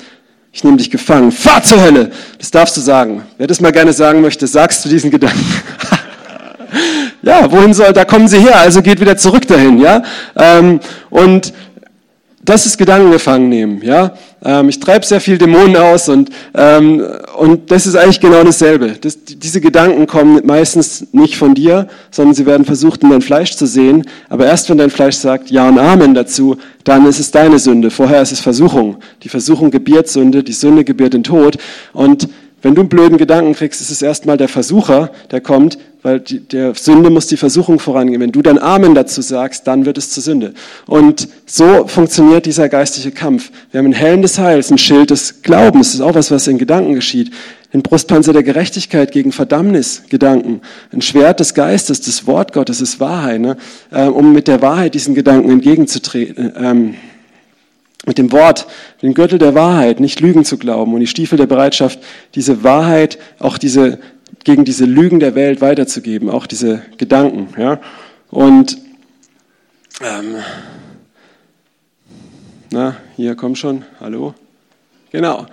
[0.53, 1.31] Ich nehme dich gefangen.
[1.31, 2.11] Fahr zur Hölle.
[2.37, 3.23] Das darfst du sagen.
[3.39, 5.43] Wer das mal gerne sagen möchte, sagst du diesen Gedanken.
[7.23, 10.03] ja, wohin soll, da kommen sie her, also geht wieder zurück dahin, ja.
[10.35, 11.53] Ähm, und
[12.49, 13.81] das ist Gedanken gefangen nehmen.
[13.83, 14.15] Ja?
[14.43, 17.03] Ähm, ich treibe sehr viel Dämonen aus und, ähm,
[17.37, 18.95] und das ist eigentlich genau dasselbe.
[18.99, 23.55] Das, diese Gedanken kommen meistens nicht von dir, sondern sie werden versucht, in dein Fleisch
[23.55, 24.03] zu sehen.
[24.29, 27.91] Aber erst wenn dein Fleisch sagt Ja und Amen dazu, dann ist es deine Sünde.
[27.91, 28.97] Vorher ist es Versuchung.
[29.21, 31.57] Die Versuchung gebiert Sünde, die Sünde gebiert den Tod.
[31.93, 32.29] Und
[32.61, 36.39] wenn du einen blöden Gedanken kriegst, ist es erstmal der Versucher, der kommt, weil die,
[36.39, 38.21] der Sünde muss die Versuchung vorangehen.
[38.21, 40.53] Wenn du dann Amen dazu sagst, dann wird es zur Sünde.
[40.85, 43.51] Und so funktioniert dieser geistige Kampf.
[43.71, 45.87] Wir haben einen Helm des Heils, ein Schild des Glaubens.
[45.87, 47.31] Das ist auch was, was in Gedanken geschieht.
[47.73, 50.61] Den Brustpanzer der Gerechtigkeit gegen Verdammnis, Gedanken.
[50.91, 53.57] Ein Schwert des Geistes, das Wort Gottes ist Wahrheit, ne?
[53.93, 56.53] Ähm, um mit der Wahrheit diesen Gedanken entgegenzutreten.
[56.57, 56.95] Ähm,
[58.05, 58.67] mit dem Wort,
[59.01, 61.99] den Gürtel der Wahrheit, nicht Lügen zu glauben und die Stiefel der Bereitschaft,
[62.35, 63.99] diese Wahrheit, auch diese,
[64.43, 67.49] gegen diese Lügen der Welt weiterzugeben, auch diese Gedanken.
[67.59, 67.79] Ja?
[68.29, 68.77] Und
[70.01, 70.35] ähm,
[72.71, 74.33] na, hier komm schon, hallo.
[75.11, 75.47] Genau.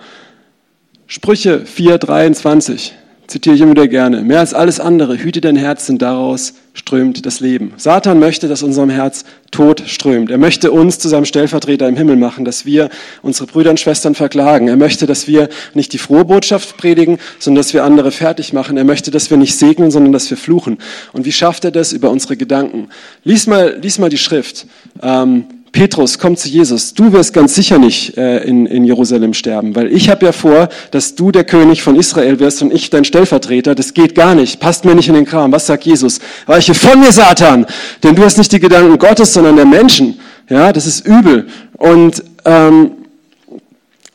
[1.07, 2.93] Sprüche 4, 23
[3.27, 4.21] zitiere ich immer wieder gerne.
[4.21, 7.73] Mehr als alles andere, hüte dein Herz, denn daraus strömt das Leben.
[7.75, 10.31] Satan möchte, dass unserem Herz Tod strömt.
[10.31, 12.89] Er möchte uns zu seinem Stellvertreter im Himmel machen, dass wir
[13.21, 14.67] unsere Brüder und Schwestern verklagen.
[14.67, 18.77] Er möchte, dass wir nicht die frohe Botschaft predigen, sondern dass wir andere fertig machen.
[18.77, 20.77] Er möchte, dass wir nicht segnen, sondern dass wir fluchen.
[21.13, 21.93] Und wie schafft er das?
[21.93, 22.89] Über unsere Gedanken.
[23.23, 24.67] Lies mal, lies mal die Schrift.
[25.01, 25.45] Ähm,
[25.77, 26.95] Petrus, komm zu Jesus.
[26.95, 30.69] Du wirst ganz sicher nicht äh, in, in Jerusalem sterben, weil ich habe ja vor,
[30.89, 33.75] dass du der König von Israel wirst und ich dein Stellvertreter.
[33.75, 34.59] Das geht gar nicht.
[34.59, 35.51] Passt mir nicht in den Kram.
[35.51, 36.19] Was sagt Jesus?
[36.47, 37.67] Weiche von mir, Satan!
[38.01, 40.19] Denn du hast nicht die Gedanken Gottes, sondern der Menschen.
[40.49, 41.45] Ja, das ist übel.
[41.77, 42.93] Und ähm,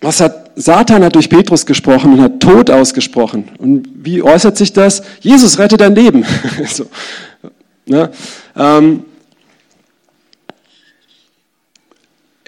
[0.00, 3.44] was hat Satan hat durch Petrus gesprochen und hat Tod ausgesprochen.
[3.58, 5.02] Und wie äußert sich das?
[5.20, 6.24] Jesus rette dein Leben.
[6.66, 6.86] so,
[7.86, 8.10] ne?
[8.56, 9.04] ähm,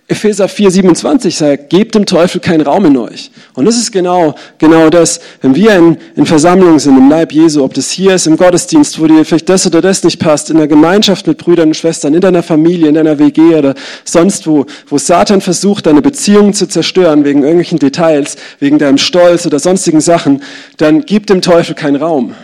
[0.07, 3.31] Epheser 4, 27 sagt, gebt dem Teufel keinen Raum in euch.
[3.55, 5.19] Und das ist genau, genau das.
[5.41, 9.01] Wenn wir in, in Versammlungen sind, im Leib Jesu, ob das hier ist, im Gottesdienst,
[9.01, 12.13] wo dir vielleicht das oder das nicht passt, in der Gemeinschaft mit Brüdern und Schwestern,
[12.13, 16.67] in deiner Familie, in deiner WG oder sonst wo, wo Satan versucht, deine Beziehungen zu
[16.67, 20.43] zerstören wegen irgendwelchen Details, wegen deinem Stolz oder sonstigen Sachen,
[20.77, 22.35] dann gib dem Teufel keinen Raum.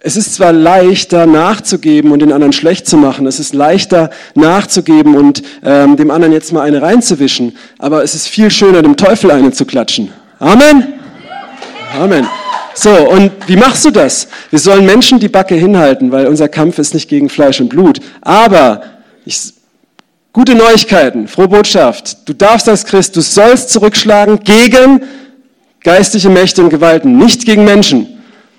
[0.00, 5.16] Es ist zwar leichter nachzugeben und den anderen schlecht zu machen, es ist leichter nachzugeben
[5.16, 9.32] und ähm, dem anderen jetzt mal eine reinzuwischen, aber es ist viel schöner, dem Teufel
[9.32, 10.12] eine zu klatschen.
[10.38, 10.94] Amen?
[11.98, 12.28] Amen.
[12.74, 14.28] So, und wie machst du das?
[14.50, 17.98] Wir sollen Menschen die Backe hinhalten, weil unser Kampf ist nicht gegen Fleisch und Blut.
[18.20, 18.82] Aber,
[19.24, 19.52] ich,
[20.32, 22.28] gute Neuigkeiten, frohe Botschaft.
[22.28, 25.02] Du darfst als Christ, du sollst zurückschlagen gegen
[25.82, 28.17] geistliche Mächte und Gewalten, nicht gegen Menschen.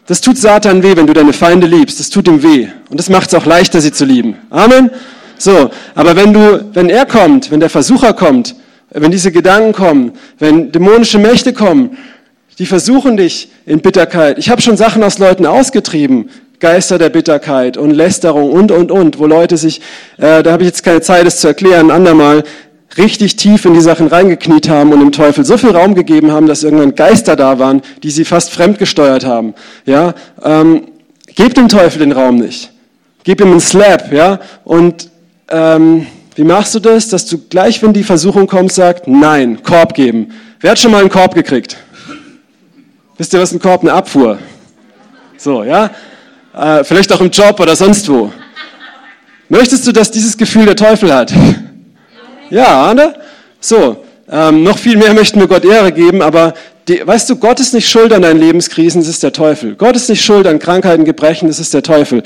[0.09, 1.99] Das tut Satan weh, wenn du deine Feinde liebst.
[1.99, 2.67] Das tut ihm weh.
[2.89, 4.37] Und das macht es auch leichter, sie zu lieben.
[4.49, 4.89] Amen.
[5.37, 8.55] So, aber wenn du, wenn er kommt, wenn der Versucher kommt,
[8.89, 11.95] wenn diese Gedanken kommen, wenn dämonische Mächte kommen,
[12.57, 14.39] die versuchen dich in Bitterkeit.
[14.39, 19.19] Ich habe schon Sachen aus Leuten ausgetrieben, Geister der Bitterkeit und Lästerung und, und, und,
[19.19, 19.79] wo Leute sich,
[20.17, 22.43] äh, da habe ich jetzt keine Zeit, es zu erklären, andermal,
[22.97, 26.47] richtig tief in die Sachen reingekniet haben und dem Teufel so viel Raum gegeben haben,
[26.47, 29.53] dass irgendwann Geister da waren, die sie fast fremdgesteuert haben.
[29.85, 30.87] Ja, ähm,
[31.35, 32.71] gebt dem Teufel den Raum nicht.
[33.23, 35.09] Gib ihm einen Slap, ja, und
[35.49, 37.09] ähm, wie machst du das?
[37.09, 40.31] Dass du gleich, wenn die Versuchung kommt, sagst, nein, Korb geben.
[40.61, 41.77] Wer hat schon mal einen Korb gekriegt?
[43.17, 43.81] Wisst ihr, was ein Korb?
[43.81, 44.39] Eine Abfuhr.
[45.37, 45.89] So, ja?
[46.57, 48.31] Äh, vielleicht auch im Job oder sonst wo.
[49.49, 51.33] Möchtest du, dass dieses Gefühl der Teufel hat?
[52.49, 53.15] Ja, ne?
[53.59, 56.53] So, ähm, noch viel mehr möchten wir Gott Ehre geben, aber
[56.87, 59.75] die, weißt du, Gott ist nicht schuld an deinen Lebenskrisen, es ist der Teufel.
[59.75, 62.23] Gott ist nicht schuld an Krankheiten, Gebrechen, es ist der Teufel.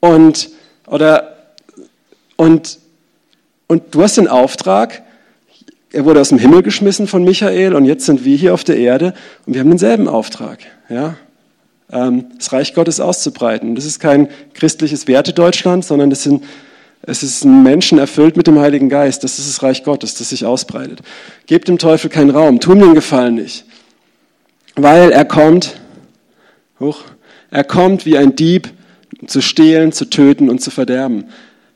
[0.00, 0.50] Und,
[0.86, 1.36] oder,
[2.36, 2.78] und,
[3.66, 5.02] und du hast den Auftrag,
[5.92, 8.76] er wurde aus dem Himmel geschmissen von Michael und jetzt sind wir hier auf der
[8.76, 9.14] Erde
[9.46, 10.58] und wir haben denselben Auftrag.
[10.88, 11.14] Ja?
[11.92, 13.76] Ähm, das Reich Gottes auszubreiten.
[13.76, 16.42] Das ist kein christliches Wertedeutschland, sondern das sind
[17.06, 19.24] es ist ein Menschen erfüllt mit dem Heiligen Geist.
[19.24, 21.00] Das ist das Reich Gottes, das sich ausbreitet.
[21.46, 22.60] Gebt dem Teufel keinen Raum.
[22.60, 23.64] Tu ihm den Gefallen nicht.
[24.74, 25.76] Weil er kommt,
[26.80, 27.02] hoch,
[27.50, 28.70] er kommt wie ein Dieb
[29.26, 31.26] zu stehlen, zu töten und zu verderben.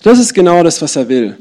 [0.02, 1.36] Das ist genau das, was er will.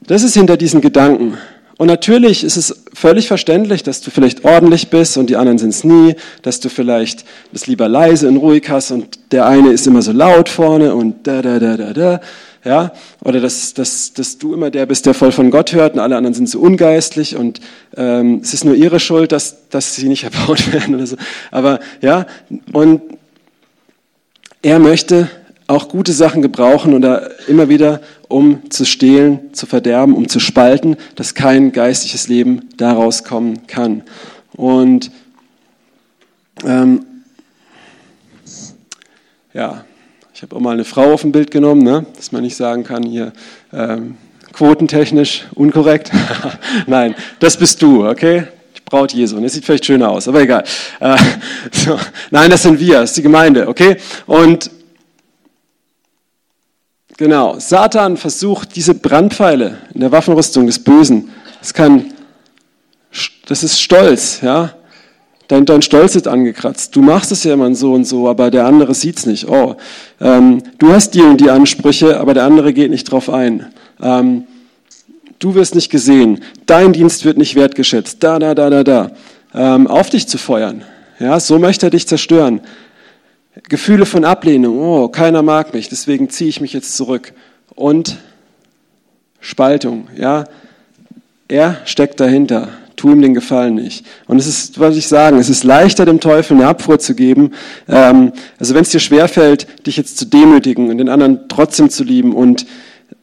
[0.00, 1.36] Das ist hinter diesen Gedanken.
[1.78, 5.70] Und natürlich ist es völlig verständlich, dass du vielleicht ordentlich bist und die anderen sind
[5.70, 9.86] es nie, dass du vielleicht das lieber leise und ruhig hast und der eine ist
[9.86, 12.20] immer so laut vorne und da, da, da, da, da
[12.66, 16.00] ja, oder dass, dass, dass du immer der bist, der voll von Gott hört und
[16.00, 17.60] alle anderen sind so ungeistlich und
[17.96, 21.16] ähm, es ist nur ihre Schuld, dass, dass sie nicht erbaut werden oder so.
[21.52, 22.26] Aber ja,
[22.72, 23.02] und
[24.62, 25.30] er möchte
[25.68, 30.96] auch gute Sachen gebrauchen oder immer wieder, um zu stehlen, zu verderben, um zu spalten,
[31.14, 34.02] dass kein geistliches Leben daraus kommen kann.
[34.56, 35.12] Und
[36.64, 37.06] ähm,
[39.54, 39.85] ja,
[40.36, 42.04] ich habe auch mal eine Frau auf ein Bild genommen, ne?
[42.14, 43.32] dass man nicht sagen kann, hier
[43.72, 44.18] ähm,
[44.52, 46.12] quotentechnisch unkorrekt.
[46.86, 48.46] Nein, das bist du, okay?
[48.76, 49.40] Die Braut Jesu.
[49.40, 50.62] Das sieht vielleicht schöner aus, aber egal.
[51.00, 51.16] Äh,
[51.72, 51.98] so.
[52.30, 53.96] Nein, das sind wir, das ist die Gemeinde, okay?
[54.26, 54.70] Und
[57.16, 61.30] genau, Satan versucht diese Brandpfeile in der Waffenrüstung des Bösen.
[61.60, 62.12] Das kann,
[63.46, 64.75] das ist Stolz, ja?
[65.48, 66.96] Dein, dein Stolz ist angekratzt.
[66.96, 69.48] Du machst es ja immer so und so, aber der andere sieht's nicht.
[69.48, 69.76] Oh,
[70.20, 73.66] ähm, du hast die und die Ansprüche, aber der andere geht nicht drauf ein.
[74.02, 74.44] Ähm,
[75.38, 76.40] du wirst nicht gesehen.
[76.66, 78.22] Dein Dienst wird nicht wertgeschätzt.
[78.24, 79.10] Da, da, da, da, da.
[79.54, 80.82] Ähm, auf dich zu feuern.
[81.20, 82.60] Ja, so möchte er dich zerstören.
[83.68, 84.78] Gefühle von Ablehnung.
[84.78, 87.32] Oh, keiner mag mich, deswegen ziehe ich mich jetzt zurück.
[87.74, 88.16] Und
[89.40, 90.08] Spaltung.
[90.16, 90.46] Ja,
[91.46, 94.04] er steckt dahinter tu ihm den Gefallen nicht.
[94.26, 97.52] Und es ist, was ich sagen, es ist leichter, dem Teufel eine Abfuhr zu geben.
[97.88, 102.04] Ähm, also wenn es dir schwerfällt, dich jetzt zu demütigen und den anderen trotzdem zu
[102.04, 102.66] lieben und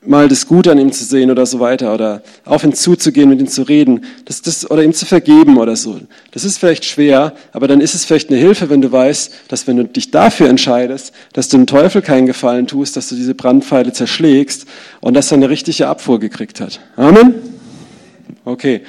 [0.05, 3.39] mal das Gute an ihm zu sehen oder so weiter oder auf ihn zuzugehen, mit
[3.39, 5.99] ihm zu reden, das, das, oder ihm zu vergeben oder so.
[6.31, 9.67] Das ist vielleicht schwer, aber dann ist es vielleicht eine Hilfe, wenn du weißt, dass
[9.67, 13.35] wenn du dich dafür entscheidest, dass du dem Teufel keinen Gefallen tust, dass du diese
[13.35, 14.65] Brandpfeile zerschlägst
[15.01, 16.79] und dass er eine richtige Abfuhr gekriegt hat.
[16.95, 17.35] Amen?
[18.45, 18.81] Okay.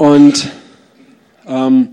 [0.00, 0.48] Und
[1.46, 1.88] ähm,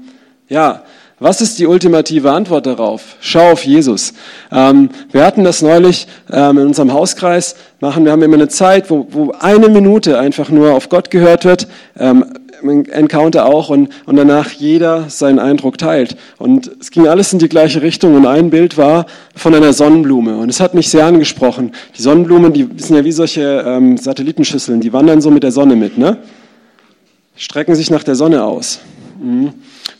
[0.47, 0.83] ja,
[1.19, 3.17] was ist die ultimative Antwort darauf?
[3.19, 4.13] Schau auf Jesus.
[4.49, 7.57] Ähm, wir hatten das neulich ähm, in unserem Hauskreis.
[7.81, 11.43] Machen wir haben immer eine Zeit, wo, wo eine Minute einfach nur auf Gott gehört
[11.43, 11.67] wird.
[11.99, 12.23] Ähm,
[12.61, 16.15] Encounter auch und, und danach jeder seinen Eindruck teilt.
[16.37, 19.05] Und es ging alles in die gleiche Richtung und ein Bild war
[19.35, 21.73] von einer Sonnenblume und es hat mich sehr angesprochen.
[21.97, 25.75] Die Sonnenblumen, die sind ja wie solche ähm, Satellitenschüsseln, die wandern so mit der Sonne
[25.75, 26.17] mit, ne?
[27.37, 28.79] Strecken sich nach der Sonne aus.
[29.21, 29.53] Mhm.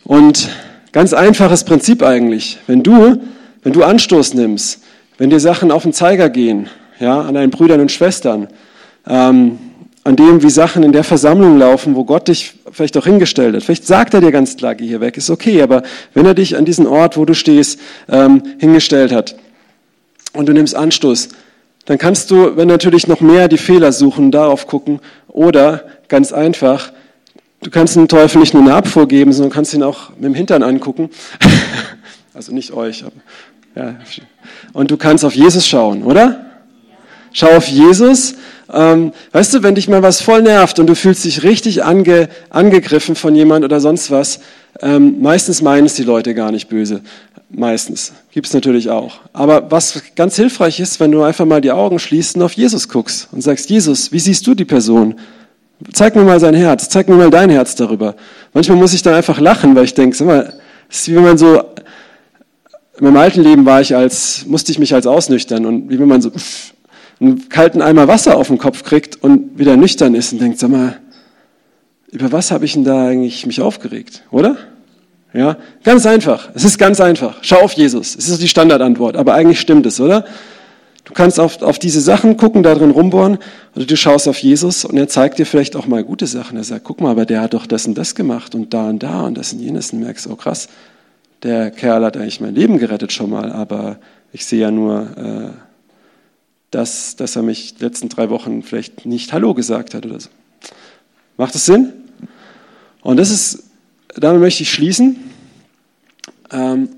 [0.04, 0.48] Und
[0.92, 2.58] ganz einfaches Prinzip eigentlich.
[2.66, 3.20] Wenn du,
[3.62, 4.82] wenn du Anstoß nimmst,
[5.16, 6.68] wenn dir Sachen auf den Zeiger gehen,
[7.00, 8.48] ja, an deinen Brüdern und Schwestern,
[9.06, 9.58] ähm,
[10.04, 13.62] an dem, wie Sachen in der Versammlung laufen, wo Gott dich vielleicht auch hingestellt hat.
[13.62, 15.82] Vielleicht sagt er dir ganz klar, geh hier weg, ist okay, aber
[16.14, 17.78] wenn er dich an diesen Ort, wo du stehst,
[18.08, 19.36] ähm, hingestellt hat
[20.32, 21.28] und du nimmst Anstoß,
[21.84, 26.92] dann kannst du, wenn natürlich noch mehr die Fehler suchen, darauf gucken oder ganz einfach
[27.60, 30.34] Du kannst dem Teufel nicht nur eine Abfuhr geben, sondern kannst ihn auch mit dem
[30.34, 31.10] Hintern angucken.
[32.34, 33.16] also nicht euch, aber
[33.74, 33.96] ja.
[34.72, 36.46] Und du kannst auf Jesus schauen, oder?
[37.32, 38.34] Schau auf Jesus.
[38.72, 42.28] Ähm, weißt du, wenn dich mal was voll nervt und du fühlst dich richtig ange,
[42.50, 44.40] angegriffen von jemand oder sonst was,
[44.80, 47.00] ähm, meistens meinen es die Leute gar nicht böse.
[47.50, 48.12] Meistens.
[48.30, 49.20] Gibt es natürlich auch.
[49.32, 52.88] Aber was ganz hilfreich ist, wenn du einfach mal die Augen schließt und auf Jesus
[52.88, 55.14] guckst und sagst, Jesus, wie siehst du die Person?
[55.92, 58.16] Zeig mir mal sein Herz, zeig mir mal dein Herz darüber.
[58.52, 60.52] Manchmal muss ich dann einfach lachen, weil ich denke, sag mal,
[60.90, 61.60] es ist wie wenn man so,
[62.98, 66.08] in meinem alten Leben war ich als, musste ich mich als ausnüchtern und wie wenn
[66.08, 66.32] man so
[67.20, 70.70] einen kalten Eimer Wasser auf den Kopf kriegt und wieder nüchtern ist und denkt, sag
[70.70, 70.98] mal,
[72.10, 74.56] über was habe ich denn da eigentlich mich aufgeregt, oder?
[75.34, 76.48] Ja, ganz einfach.
[76.54, 77.38] Es ist ganz einfach.
[77.42, 78.16] Schau auf Jesus.
[78.16, 80.24] Es ist die Standardantwort, aber eigentlich stimmt es, oder?
[81.08, 83.38] Du kannst auf, auf diese Sachen gucken, da drin rumbohren,
[83.74, 86.58] oder du schaust auf Jesus und er zeigt dir vielleicht auch mal gute Sachen.
[86.58, 89.02] Er sagt, guck mal, aber der hat doch das und das gemacht und da und
[89.02, 89.94] da und das und jenes.
[89.94, 90.68] Und merkst, oh krass,
[91.42, 93.98] der Kerl hat eigentlich mein Leben gerettet schon mal, aber
[94.34, 95.50] ich sehe ja nur, äh,
[96.70, 100.28] das, dass er mich die letzten drei Wochen vielleicht nicht Hallo gesagt hat oder so.
[101.38, 101.94] Macht das Sinn?
[103.00, 103.62] Und das ist,
[104.14, 105.16] damit möchte ich schließen.
[106.50, 106.90] Ähm,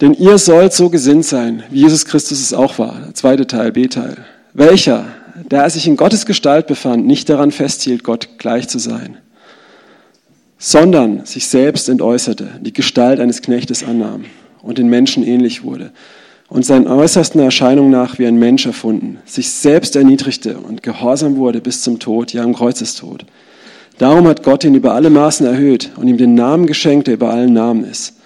[0.00, 3.14] Denn ihr sollt so gesinnt sein, wie Jesus Christus es auch war.
[3.14, 4.18] Zweite Teil, B-Teil.
[4.52, 5.06] Welcher,
[5.50, 9.16] der er sich in Gottes Gestalt befand, nicht daran festhielt, Gott gleich zu sein,
[10.58, 14.26] sondern sich selbst entäußerte, die Gestalt eines Knechtes annahm
[14.62, 15.92] und den Menschen ähnlich wurde
[16.48, 21.60] und seinen äußersten Erscheinungen nach wie ein Mensch erfunden, sich selbst erniedrigte und gehorsam wurde
[21.60, 23.24] bis zum Tod, ja am Kreuzestod.
[23.98, 27.30] Darum hat Gott ihn über alle Maßen erhöht und ihm den Namen geschenkt, der über
[27.30, 28.16] allen Namen ist.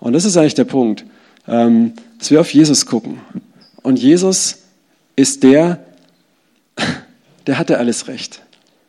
[0.00, 1.04] Und das ist eigentlich der Punkt
[1.50, 3.20] ähm, dass wir auf Jesus gucken.
[3.82, 4.58] Und Jesus
[5.16, 5.80] ist der,
[7.46, 8.40] der hatte alles recht.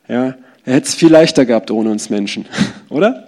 [0.08, 2.46] Ja, er hätte es viel leichter gehabt ohne uns Menschen,
[2.90, 3.28] oder?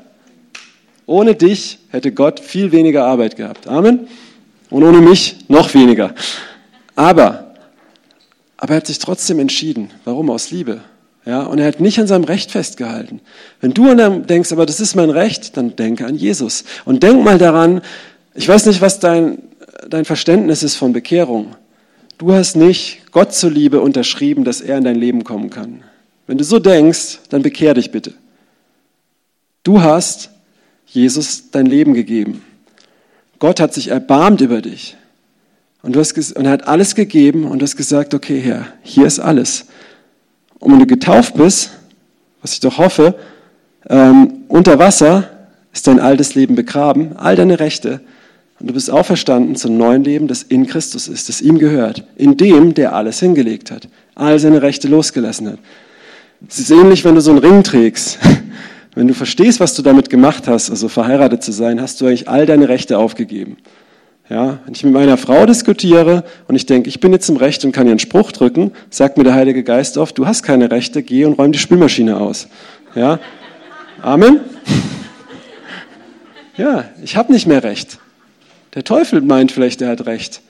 [1.06, 3.68] Ohne dich hätte Gott viel weniger Arbeit gehabt.
[3.68, 4.08] Amen.
[4.70, 6.14] Und ohne mich noch weniger.
[6.96, 7.56] Aber,
[8.56, 9.92] aber er hat sich trotzdem entschieden.
[10.06, 10.30] Warum?
[10.30, 10.82] Aus Liebe.
[11.26, 13.22] Ja, und er hat nicht an seinem Recht festgehalten.
[13.62, 16.66] Wenn du an deinem denkst, aber das ist mein Recht, dann denke an Jesus.
[16.84, 17.82] Und denk mal daran,
[18.36, 19.40] ich weiß nicht, was dein
[19.90, 21.56] dein Verständnis ist von Bekehrung.
[22.18, 25.84] Du hast nicht Gott zuliebe unterschrieben, dass er in dein Leben kommen kann.
[26.28, 28.14] Wenn du so denkst, dann bekehr dich bitte.
[29.64, 30.30] Du hast
[30.86, 32.44] Jesus dein Leben gegeben.
[33.40, 34.96] Gott hat sich erbarmt über dich.
[35.82, 39.06] Und, du hast, und er hat alles gegeben und du hast gesagt, okay Herr, hier
[39.06, 39.66] ist alles.
[40.60, 41.72] Und wenn du getauft bist,
[42.42, 43.16] was ich doch hoffe,
[43.90, 45.30] ähm, unter Wasser
[45.74, 48.00] ist dein altes Leben begraben, all deine Rechte.
[48.64, 52.38] Und du bist auferstanden zum neuen Leben, das in Christus ist, das ihm gehört, in
[52.38, 55.60] dem, der alles hingelegt hat, all seine Rechte losgelassen hat.
[56.48, 58.20] Es ist ähnlich, wenn du so einen Ring trägst.
[58.96, 62.30] Wenn du verstehst, was du damit gemacht hast, also verheiratet zu sein, hast du eigentlich
[62.30, 63.58] all deine Rechte aufgegeben.
[64.30, 67.66] Ja, wenn ich mit meiner Frau diskutiere und ich denke, ich bin jetzt im Recht
[67.66, 70.70] und kann ihr einen Spruch drücken, sagt mir der Heilige Geist oft, du hast keine
[70.70, 72.48] Rechte, geh und räum die Spülmaschine aus.
[72.94, 73.20] Ja,
[74.02, 74.42] Amen.
[76.56, 77.98] Ja, ich habe nicht mehr Recht.
[78.76, 80.42] Der Teufel meint vielleicht, er hat Recht.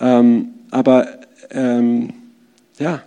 [0.00, 1.08] Ähm, aber
[1.50, 2.10] ähm,
[2.78, 3.02] ja,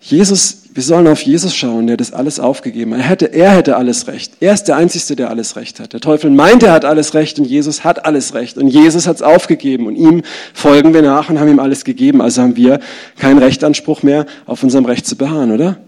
[0.00, 3.00] Jesus, wir sollen auf Jesus schauen, der das alles aufgegeben hat.
[3.00, 4.34] Er hätte, er hätte alles Recht.
[4.40, 5.92] Er ist der Einzige, der alles Recht hat.
[5.92, 8.58] Der Teufel meint, er hat alles Recht und Jesus hat alles Recht.
[8.58, 10.22] Und Jesus hat es aufgegeben und ihm
[10.54, 12.20] folgen wir nach und haben ihm alles gegeben.
[12.20, 12.78] Also haben wir
[13.18, 15.78] keinen Rechtanspruch mehr, auf unserem Recht zu beharren, oder?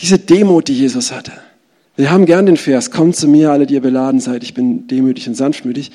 [0.00, 1.32] Diese Demut, die Jesus hatte.
[1.96, 4.88] Wir haben gern den Vers, kommt zu mir, alle, die ihr beladen seid, ich bin
[4.88, 5.92] demütig und sanftmütig.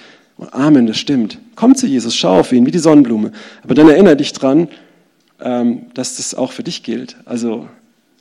[0.51, 1.37] Amen, das stimmt.
[1.55, 3.31] Komm zu Jesus, schau auf ihn, wie die Sonnenblume.
[3.63, 4.69] Aber dann erinnere dich dran,
[5.41, 7.17] ähm, dass das auch für dich gilt.
[7.25, 7.67] Also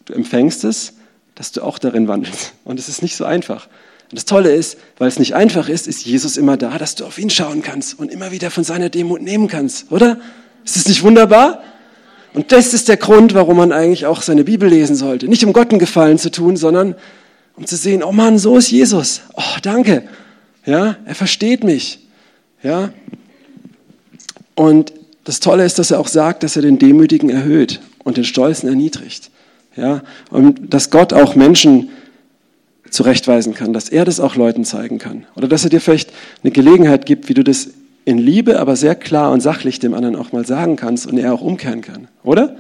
[0.05, 0.95] du empfängst es,
[1.35, 2.55] dass du auch darin wandelst.
[2.65, 3.69] Und es ist nicht so einfach.
[4.11, 7.05] Und das Tolle ist, weil es nicht einfach ist, ist Jesus immer da, dass du
[7.05, 10.19] auf ihn schauen kannst und immer wieder von seiner Demut nehmen kannst, oder?
[10.65, 11.63] Ist das nicht wunderbar?
[12.35, 15.29] Und das ist der Grund, warum man eigentlich auch seine Bibel lesen sollte.
[15.29, 16.95] Nicht um Gott einen Gefallen zu tun, sondern
[17.57, 19.23] um zu sehen, oh Mann, so ist Jesus.
[19.35, 20.05] Oh, danke.
[20.65, 22.08] Ja, er versteht mich.
[22.63, 22.91] Ja.
[24.55, 24.93] Und
[25.25, 28.69] das Tolle ist, dass er auch sagt, dass er den Demütigen erhöht und den Stolzen
[28.69, 29.31] erniedrigt.
[29.77, 31.91] Ja, und dass Gott auch Menschen
[32.91, 35.27] zurechtweisen kann, dass er das auch Leuten zeigen kann.
[35.37, 37.69] Oder dass er dir vielleicht eine Gelegenheit gibt, wie du das
[38.05, 41.35] in Liebe, aber sehr klar und sachlich dem anderen auch mal sagen kannst und er
[41.35, 42.09] auch umkehren kann.
[42.25, 42.57] Oder?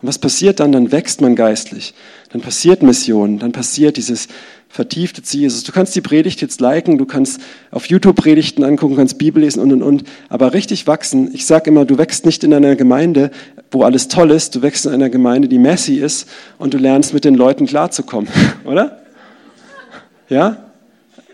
[0.00, 0.72] Und was passiert dann?
[0.72, 1.92] Dann wächst man geistlich.
[2.30, 3.38] Dann passiert Mission.
[3.38, 4.28] Dann passiert dieses
[4.68, 5.64] vertiefte Jesus.
[5.64, 7.40] Du kannst die Predigt jetzt liken, du kannst
[7.70, 10.04] auf YouTube Predigten angucken, kannst Bibel lesen und und und.
[10.28, 13.30] Aber richtig wachsen, ich sage immer, du wächst nicht in einer Gemeinde,
[13.70, 17.14] wo alles toll ist, du wächst in einer Gemeinde, die messy ist und du lernst
[17.14, 18.28] mit den Leuten klarzukommen,
[18.64, 19.02] oder?
[20.28, 20.65] Ja?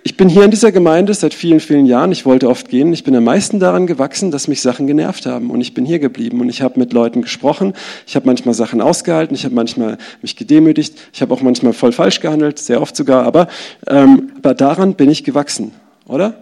[0.05, 2.11] Ich bin hier in dieser Gemeinde seit vielen, vielen Jahren.
[2.11, 2.93] Ich wollte oft gehen.
[2.93, 5.51] Ich bin am meisten daran gewachsen, dass mich Sachen genervt haben.
[5.51, 6.41] Und ich bin hier geblieben.
[6.41, 7.73] Und ich habe mit Leuten gesprochen.
[8.05, 9.37] Ich habe manchmal Sachen ausgehalten.
[9.37, 10.99] Ich habe manchmal mich gedemütigt.
[11.13, 13.25] Ich habe auch manchmal voll falsch gehandelt, sehr oft sogar.
[13.25, 13.47] Aber,
[13.87, 15.71] ähm, aber daran bin ich gewachsen,
[16.09, 16.35] oder?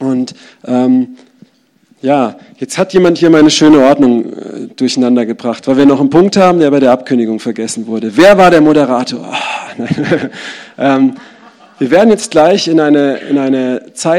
[0.00, 0.34] Und
[0.66, 1.16] ähm,
[2.02, 6.10] ja, jetzt hat jemand hier meine schöne Ordnung äh, durcheinander gebracht, weil wir noch einen
[6.10, 8.16] Punkt haben, der bei der Abkündigung vergessen wurde.
[8.16, 9.32] Wer war der Moderator?
[9.78, 9.82] Oh,
[10.78, 11.14] ähm,
[11.78, 14.14] wir werden jetzt gleich in eine, in eine Zeit